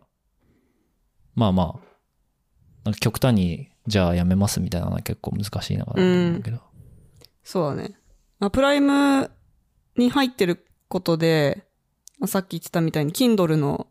[1.36, 1.80] まあまあ、
[2.84, 6.69] なんか極端にじゃあやめますみたいなのは結構難しいなと思うけど。
[7.50, 7.96] そうだね。
[8.38, 9.32] まあ、プライム
[9.98, 11.66] に入ってることで、
[12.20, 13.88] まあ、さっき言ってたみたいに Kindle の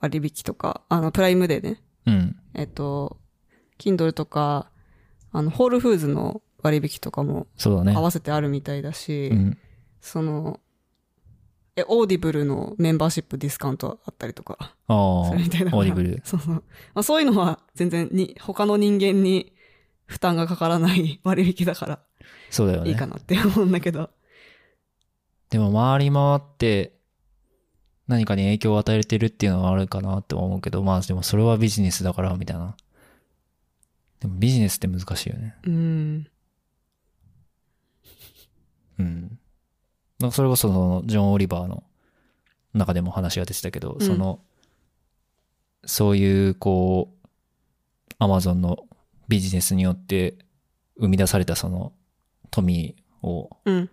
[0.00, 2.36] 割引とか、あの、プライムでね、うん。
[2.54, 3.18] えっと、
[3.78, 4.68] Kindle とか、
[5.30, 8.00] あの、ホールフーズの割引とかもそうだね合。
[8.00, 9.58] わせてあるみたいだし、うん。
[10.00, 10.58] その、
[11.76, 15.70] え、 Audible の membership discount あったりとか、ああ、それみたいな。
[15.76, 16.20] Audible。
[16.24, 16.54] そうそう。
[16.54, 16.62] ま
[16.94, 19.52] あそういうのは全然に、他の人間に
[20.12, 22.00] 負担がかからない 割引だから
[22.50, 22.90] そうだよね。
[22.90, 24.10] いいかなって思うんだけど。
[25.50, 26.94] でも回り回って
[28.08, 32.76] 何かに影響を与えてるっていうのはあるかなって思うけど、まあでもそれはビジネスだからみたいな。
[34.20, 35.56] でもビジネスって難しいよね。
[35.64, 36.26] うん。
[38.98, 39.38] うん。
[40.20, 41.82] なんかそれこそそのジョン・オリバーの
[42.74, 44.40] 中でも話が出てたけど、うんその、
[45.84, 47.26] そういうこう、
[48.18, 48.86] アマゾンの
[49.28, 50.36] ビジネスによって
[50.98, 51.92] 生み出されたその
[52.52, 53.90] 富を、うん。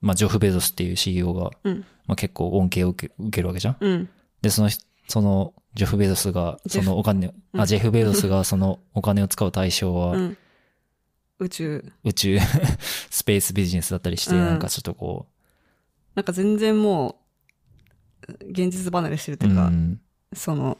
[0.00, 1.84] まあジョフ・ベゾスっていう CEO が、うん。
[2.06, 4.08] まあ結構恩恵を受け受けるわけじゃんうん。
[4.40, 10.36] で、その人、その、ジェフ・ベゾスが、そのお金、うんあ、ジェフ・ベゾスがそのお金を使う対象は、うん。
[11.38, 11.92] 宇宙。
[12.04, 12.38] 宇宙、
[13.10, 15.26] スペースビジネスだったりして、うんなんかちょっとこ
[16.14, 17.20] なんか全然も
[18.28, 20.00] う、現実離れしてるとう、いうか、ん、
[20.34, 20.78] その、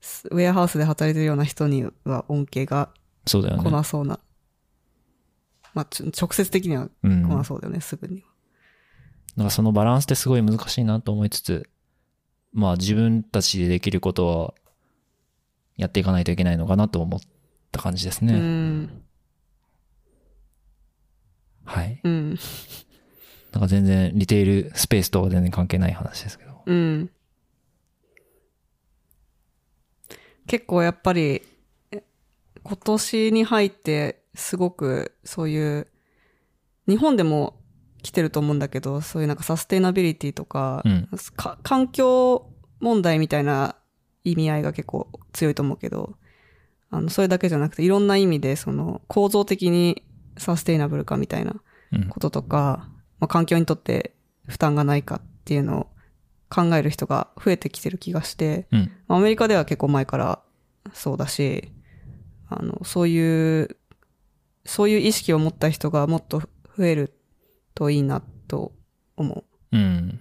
[0.00, 2.90] スウェアハウスで働いてるような人には恩恵が
[3.24, 3.70] 来そうだよね。
[3.70, 4.20] なそうな。
[5.74, 7.22] まあ、直接的にはうん。
[7.22, 8.24] 来ななんそうだよね、すぐに
[9.36, 9.44] は。
[9.44, 11.68] かそのバランスってすごい難しいなと思いつつ、
[12.52, 14.54] まあ自分たちでできることは、
[15.76, 17.20] やっていかないといけないのかなと思っ
[17.72, 18.38] た感じですうね。
[18.38, 19.02] ん。
[21.64, 22.00] はい。
[22.04, 22.38] うん。
[23.52, 26.62] なんか全然リテールスペースとは全然関係ない話ですけど。
[26.66, 27.10] うん。
[30.46, 31.42] 結構やっぱり、
[31.90, 32.04] え
[32.62, 35.86] 今年に入ってすごくそういう、
[36.86, 37.60] 日本でも
[38.02, 43.76] 来てると思うんだけど、そういうなんかサステイナビリティとか、うんか環境問題みたいな
[44.24, 46.16] 意味合いが結構強いと思うけど、
[46.90, 50.04] あの、それだけじゃなくていろんな意味でその構造的に
[50.36, 51.54] サステイナブルかみたいな
[51.92, 52.08] うん。
[52.08, 52.88] こととか、
[53.20, 54.14] まあ、環境にとって
[54.46, 55.86] 負担がないかっていうのを
[56.50, 58.92] 考える人が増えてきてる気がして、うん。
[59.06, 60.42] まあアメリカでは結構前から
[60.92, 61.72] そうだし、
[62.48, 63.76] あの、そういう、
[64.64, 66.40] そういう意識を持った人がもっと
[66.76, 67.14] 増える
[67.74, 68.72] といいなと
[69.16, 70.20] 思うん。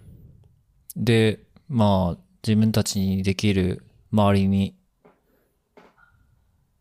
[0.96, 1.40] で、
[1.70, 4.76] まあ、自分たちにできる周りに、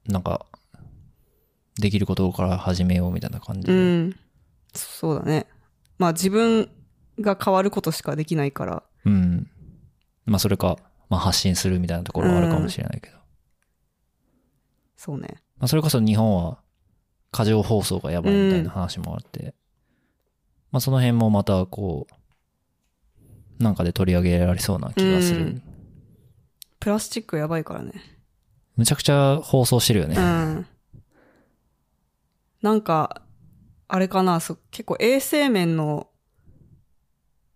[0.07, 0.47] なんか、
[1.81, 3.75] できることから始めようみたいな感じう。
[3.75, 4.17] ん。
[4.75, 5.47] そうだね。
[5.99, 6.69] まあ自分
[7.21, 9.49] が変わることしかできないから、うん。
[10.25, 13.17] まあ、それか、まあ、発信するみたいなところはあるかもしれないけど。
[14.97, 15.43] そうね。
[15.59, 16.59] まあ、それこそ日本は、
[17.33, 19.55] 過剰放送がやばいみたいな話もあって、
[20.71, 22.07] まあ、その辺もまた、こ
[23.59, 25.41] う、なんかで取り上げられそうな気がする。
[25.41, 25.63] うん
[26.83, 27.93] プラスチックやばいからね。
[28.75, 30.17] むちゃくちゃ放送してるよね。
[30.19, 30.67] うん。
[32.61, 33.23] なんか、
[33.87, 36.09] あれかな、そ結構衛生面の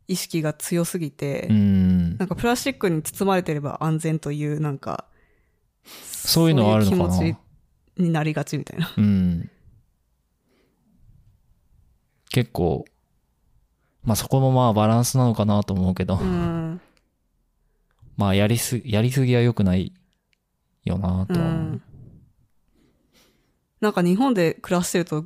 [0.06, 2.16] 意識が強すぎて、うん。
[2.18, 5.06] なんかプラスチックに包まれてれば安全という、なんか、
[5.84, 8.94] そういうのはあるのかな気持ちになりがちみたいな。
[8.96, 9.50] うん。
[12.30, 12.84] 結構、
[14.04, 16.80] まあそこもまあバランスなのかなと思うけど、うん。
[18.16, 19.92] まあやりす、やりすぎは良くない
[20.84, 21.50] よなとは思う。
[21.50, 21.82] うん。
[23.80, 25.24] なんか日本で暮らしてると、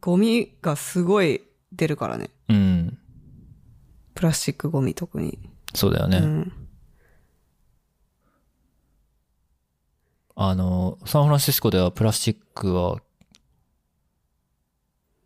[0.00, 1.42] ゴミがすごい
[1.72, 2.30] 出るからね。
[2.48, 2.98] うん。
[4.14, 5.38] プラスチックゴミ特に。
[5.74, 6.18] そうだよね。
[6.18, 6.52] うん。
[10.36, 13.00] あの、サンフランシスコではプラスチックは、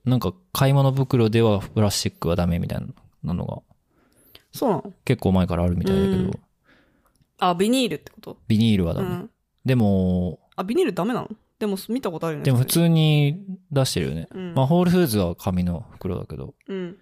[0.09, 2.81] なんか買い物袋ではプラスチックはダメみたい
[3.23, 3.63] なのが
[4.53, 4.93] そうなの？
[5.05, 6.31] 結構前からあるみたいだけど、うん
[7.41, 8.37] あ、ビニールってこと？
[8.49, 9.07] ビニールはダメ。
[9.07, 9.31] うん。
[9.65, 11.29] でも、あ、ビニールダメなの？
[11.61, 12.45] でも見たことあるよね。
[12.45, 14.27] でも普通に出してるよね。
[14.35, 14.55] うん。
[14.55, 16.97] まあ、ホールフーズは紙の袋だけど、うん。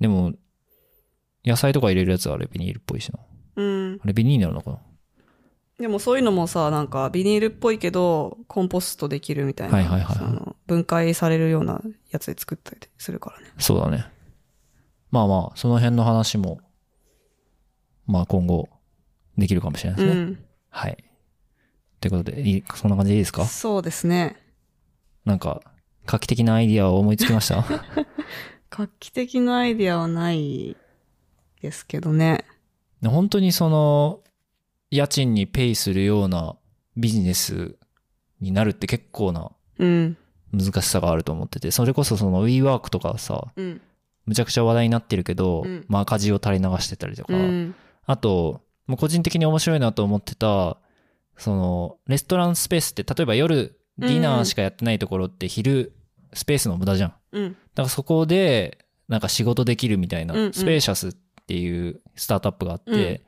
[0.00, 0.34] でも、
[1.46, 3.20] 野菜とか入れるやつはあれビニールっぽいしな。
[3.56, 3.98] うん。
[4.02, 4.78] あれビニールなのかな？
[5.78, 9.76] でもそういうのもさ、なんかビニールっぽいけど、コンポストできるみたいな。
[9.78, 13.46] はいはいはいはい分解されるようなやつで作ったりするからね。
[13.58, 14.06] そうだね。
[15.10, 16.60] まあまあ、その辺の話も、
[18.06, 18.68] まあ今後、
[19.36, 20.20] できるかもしれないですね。
[20.20, 20.44] うん。
[20.68, 21.04] はい。
[22.00, 23.44] ということで、いいそんな感じでいいですか？
[23.46, 24.36] そうですね。
[25.24, 25.60] なんか、
[26.06, 27.64] 画期的なアイディアを思いつきました？
[28.70, 30.76] 画期的なアイディアはない
[31.60, 32.44] ですけどね。
[33.04, 34.20] 本当にその、
[34.90, 36.56] 家賃にペイするような
[36.96, 37.76] ビジネス
[38.40, 40.16] になるって結構なうん。
[40.52, 43.80] 難しさがあると思ってて、それこそその WeWork とかさ、うん。
[44.26, 47.74] むちゃくちゃ話題になってるけど、うんまあ赤字を垂れ流してたりとか、うん。
[48.06, 50.78] あと、もう個人的に面白いなと思ってた、
[51.36, 55.92] その、レストランスペースって、例えば夜、ディナーしかやってないところって昼、
[56.32, 57.14] スペースの無駄じゃん。
[57.32, 57.52] うん。
[57.52, 58.78] だからそこで、
[59.08, 61.12] なんか仕事できるみたいな、うんうんスペーシャスっ
[61.46, 63.20] ていうスタートアップがあって、うん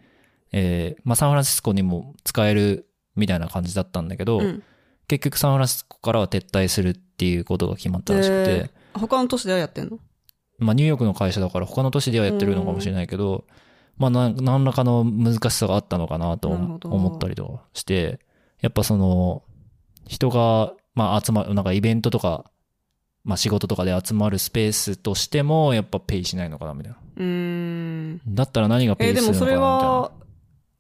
[0.53, 4.63] えーまあサンフランシスコにも使えるみたいな感じだったんだけど、うん。
[5.09, 9.99] 結局サンフランシスコからは撤退するっていうことが決まったらしくて、えー他の都市ではやってんの？
[10.59, 13.47] まあニューヨークの会社だから他の都市ではやってるのかもしれないけど、
[13.97, 18.21] まあなん何らかの難しさがあったのかなと思ったりとかして、
[18.61, 19.45] やっぱその、
[20.07, 22.51] 人が、まあ集まる、なんかイベントとか、
[23.25, 26.99] まあ仕事とかで集まるスペースとしても、やっぱペイしないのかなみたいな。
[27.17, 28.21] うーん。
[28.27, 29.63] だったら何がペえーイするのかなみたいな。
[29.63, 30.13] でも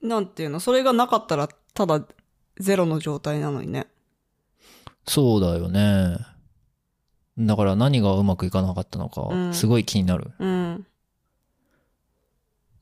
[0.00, 0.60] それは、なんていうの？
[0.60, 2.04] それがなかったら、ただ
[2.60, 3.86] ゼロの状態なのにね。
[5.06, 6.18] そうだよね。
[7.38, 10.32] だから何がうまくいかなかったのか、うんすごい気になる。
[10.38, 10.86] うん。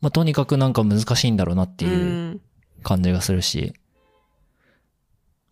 [0.01, 1.89] まあとにかくなんか難しいんだろうなってう。
[1.89, 1.97] いう
[2.35, 2.41] ん
[2.83, 3.75] 感じがするし。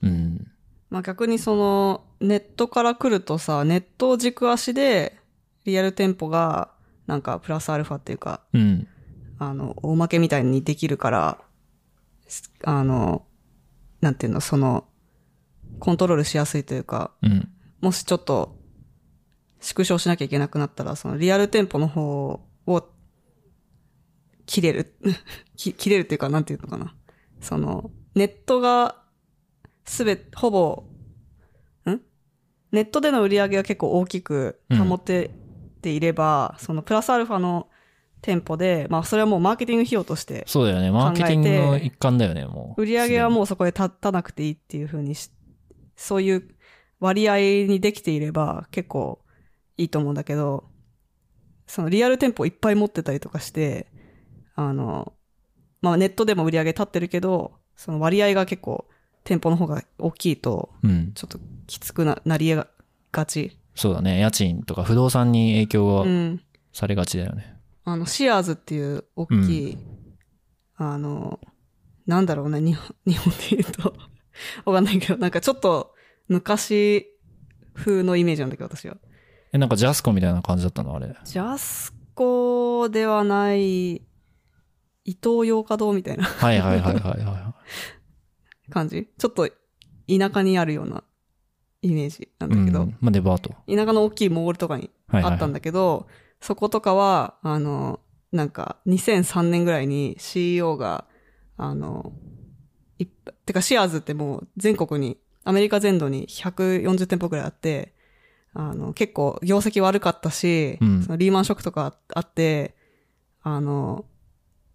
[0.03, 0.51] うん。
[0.90, 5.18] まあ逆にその、ネットから来るとさ、ネットを軸足で、
[5.64, 6.70] リアル店舗が、
[7.07, 8.88] なんかプラスアルファっていうか、うん。
[9.38, 11.38] あの、大負けみたいにできるから、
[12.26, 13.26] すあの、
[14.01, 14.86] なんていうの、その、
[15.78, 17.49] コントロールしやすいというか、うん。
[17.80, 18.57] もしちょっと、
[19.61, 22.88] 縮小しなきゃいけなくなったら、そのリアル店舗の方を、
[24.46, 24.94] 切れる。
[25.56, 26.94] き切れるっていうか、なんていうのかな。
[27.40, 29.02] その、ネットが、
[29.84, 30.84] すべ、ほぼ、
[31.86, 32.00] ん？
[32.72, 35.30] ネットでの売り上げが結構大きく保て
[35.80, 37.68] ていれば、そのプラスアルファの
[38.20, 40.90] 店舗で、まあそれはもうマーケティング費用として、そうだよね。
[40.90, 42.82] マーケティングの一環だよね、もう。
[42.82, 43.30] 売り上げはう。
[43.30, 45.30] もうそこで立たなくていいっていう風にし、
[45.96, 46.48] そういう
[47.00, 49.20] 割合にできていれば結構
[49.79, 50.64] いいと思うんだけど、
[51.66, 53.87] そのリアル店舗いっぱい持ってたりとかして、
[54.55, 55.12] あの、
[55.81, 58.87] まあネットでも売り上げ立ってるけど、その割合が結構
[59.24, 61.12] 店舗の方が大きいと、うん。
[61.14, 62.66] ちょっときつくななりが
[63.26, 63.57] ち。
[63.74, 64.18] そうだね。
[64.18, 66.41] 家賃とか不動産に影響がうん。
[66.72, 67.57] されがちだよね。
[67.85, 69.79] あの、シアーズっていう大きい、
[70.76, 71.41] あの、
[72.07, 73.95] なんだろうね、日本、 日本で言うと、
[74.64, 75.95] わかんないけど、なんかちょっと
[76.29, 77.07] 昔
[77.74, 78.97] 風のイメージなんだけど、私は。
[79.53, 80.94] え、なんかジャスコみたいな感じだったの？
[80.94, 81.14] あれ。
[81.24, 84.03] ジャスコではない、伊
[85.05, 87.55] 東洋華堂みたいなはいはいはいはいは
[88.68, 89.49] 感じちょっと
[90.07, 91.03] 田舎にあるような
[91.80, 92.57] イメージなんい。
[92.57, 92.96] だけど、うん。
[93.01, 93.55] まあデパート。
[93.66, 96.07] 田舎の大きいモールとかにはいはい、あったんだけど、
[96.40, 101.07] そことかは、あの、なんか、2003年ぐらいに CEO が、
[101.57, 102.12] あの、
[102.99, 103.07] いっ
[103.46, 107.94] てか、シアーズってもう全国に、アメリカ全土に140店舗ぐらいあって、
[108.61, 112.74] あの、結構業績悪かったし、うんそのリーマンショックとかあって、
[113.42, 114.04] あの、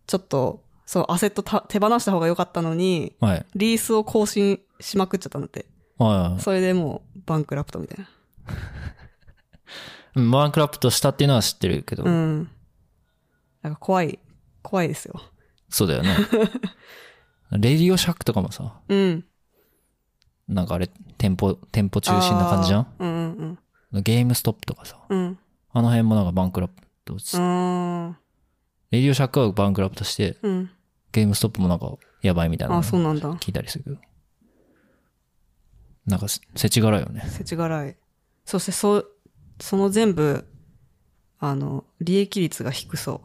[0.08, 3.46] ちょっと、そのアセットた手放した方が良かったのに、はい。
[3.56, 5.66] リースを更新しまくっちゃったんだって。
[5.98, 6.42] はい。
[6.42, 8.08] それでもうバンクラプトみたいな。
[10.16, 12.50] う んバンクラプトしたっていうのは知ってるけど、うん。
[13.62, 14.18] なんか怖い、
[14.62, 15.22] 怖いですよ。
[15.68, 16.16] そうだよね。
[17.52, 19.26] レディオシャックとかもさ、うん。
[20.48, 22.82] なんかあれ、店舗、店舗中心な感じじゃん？
[22.82, 23.60] あーうんうん
[24.02, 25.20] ゲームストップとかさ、うん。
[25.20, 25.40] うん。
[25.72, 26.74] あの辺もなんかバンクラプ
[27.06, 28.18] トし、うーん。
[28.92, 30.70] レディオシャックはバンクラプトして、うん。
[31.12, 33.32] ゲームストップもなんかやばいみたいなのあ、そうなんだ。
[33.34, 33.98] 聞いたりするけど。
[36.06, 37.24] なんかせ、せちがらいよね。
[37.28, 37.98] 世知辛い。
[38.46, 39.06] そして、そ、
[39.60, 40.46] その全部、
[41.40, 43.22] あの、利益率が低そ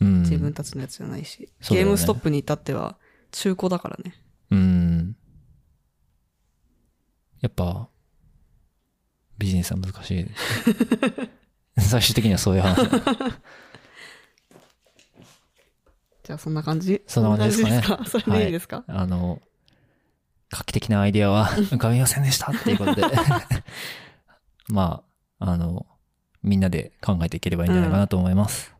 [0.00, 0.04] う。
[0.04, 0.20] うん。
[0.20, 1.40] 自分たちのやつじゃないし。
[1.40, 2.98] ねゲームストップに至っては、
[3.30, 4.14] 中古だからね。
[4.50, 5.16] うん。
[7.40, 7.88] やっぱ、
[9.42, 10.26] ビジネスは難しい。
[11.80, 12.88] 最終的にはそういう話。
[16.22, 17.02] じゃあそんな感じ？
[17.08, 19.42] そんな感じですかねそれでいいですか、あの、
[20.50, 23.02] 画期的なアイディアは浮かびませんでしたっていうことで。
[24.68, 25.02] ま
[25.40, 25.86] あ、あの、
[26.44, 28.72] みんなで考えていければいいんじゃないかなと思います。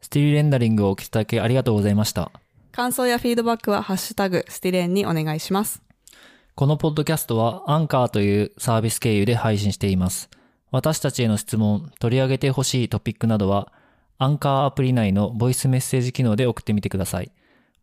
[0.00, 2.32] スティールレンダリングをお聞きいただきありがとうございました。
[2.72, 5.82] 感想やフィードバックはハッシュタグスティレンにお願いします。
[6.60, 10.28] このポッドキャストはアンカーというサービス経由で配信しています。
[10.70, 13.72] 私たちへの質問、取り上げてほしいトピックなどは、
[14.18, 17.32] アンカーアプリ内のボイスメッセージ機能で送ってみてください。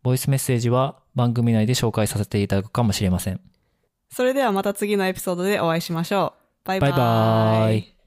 [0.04, 3.40] ボイスメッセージは番組内で紹介させていただくかもしれません。
[4.12, 6.68] それではまた次のエピソードでお会いしましょう。
[6.68, 6.90] バイバイ。
[6.92, 7.97] バイバイ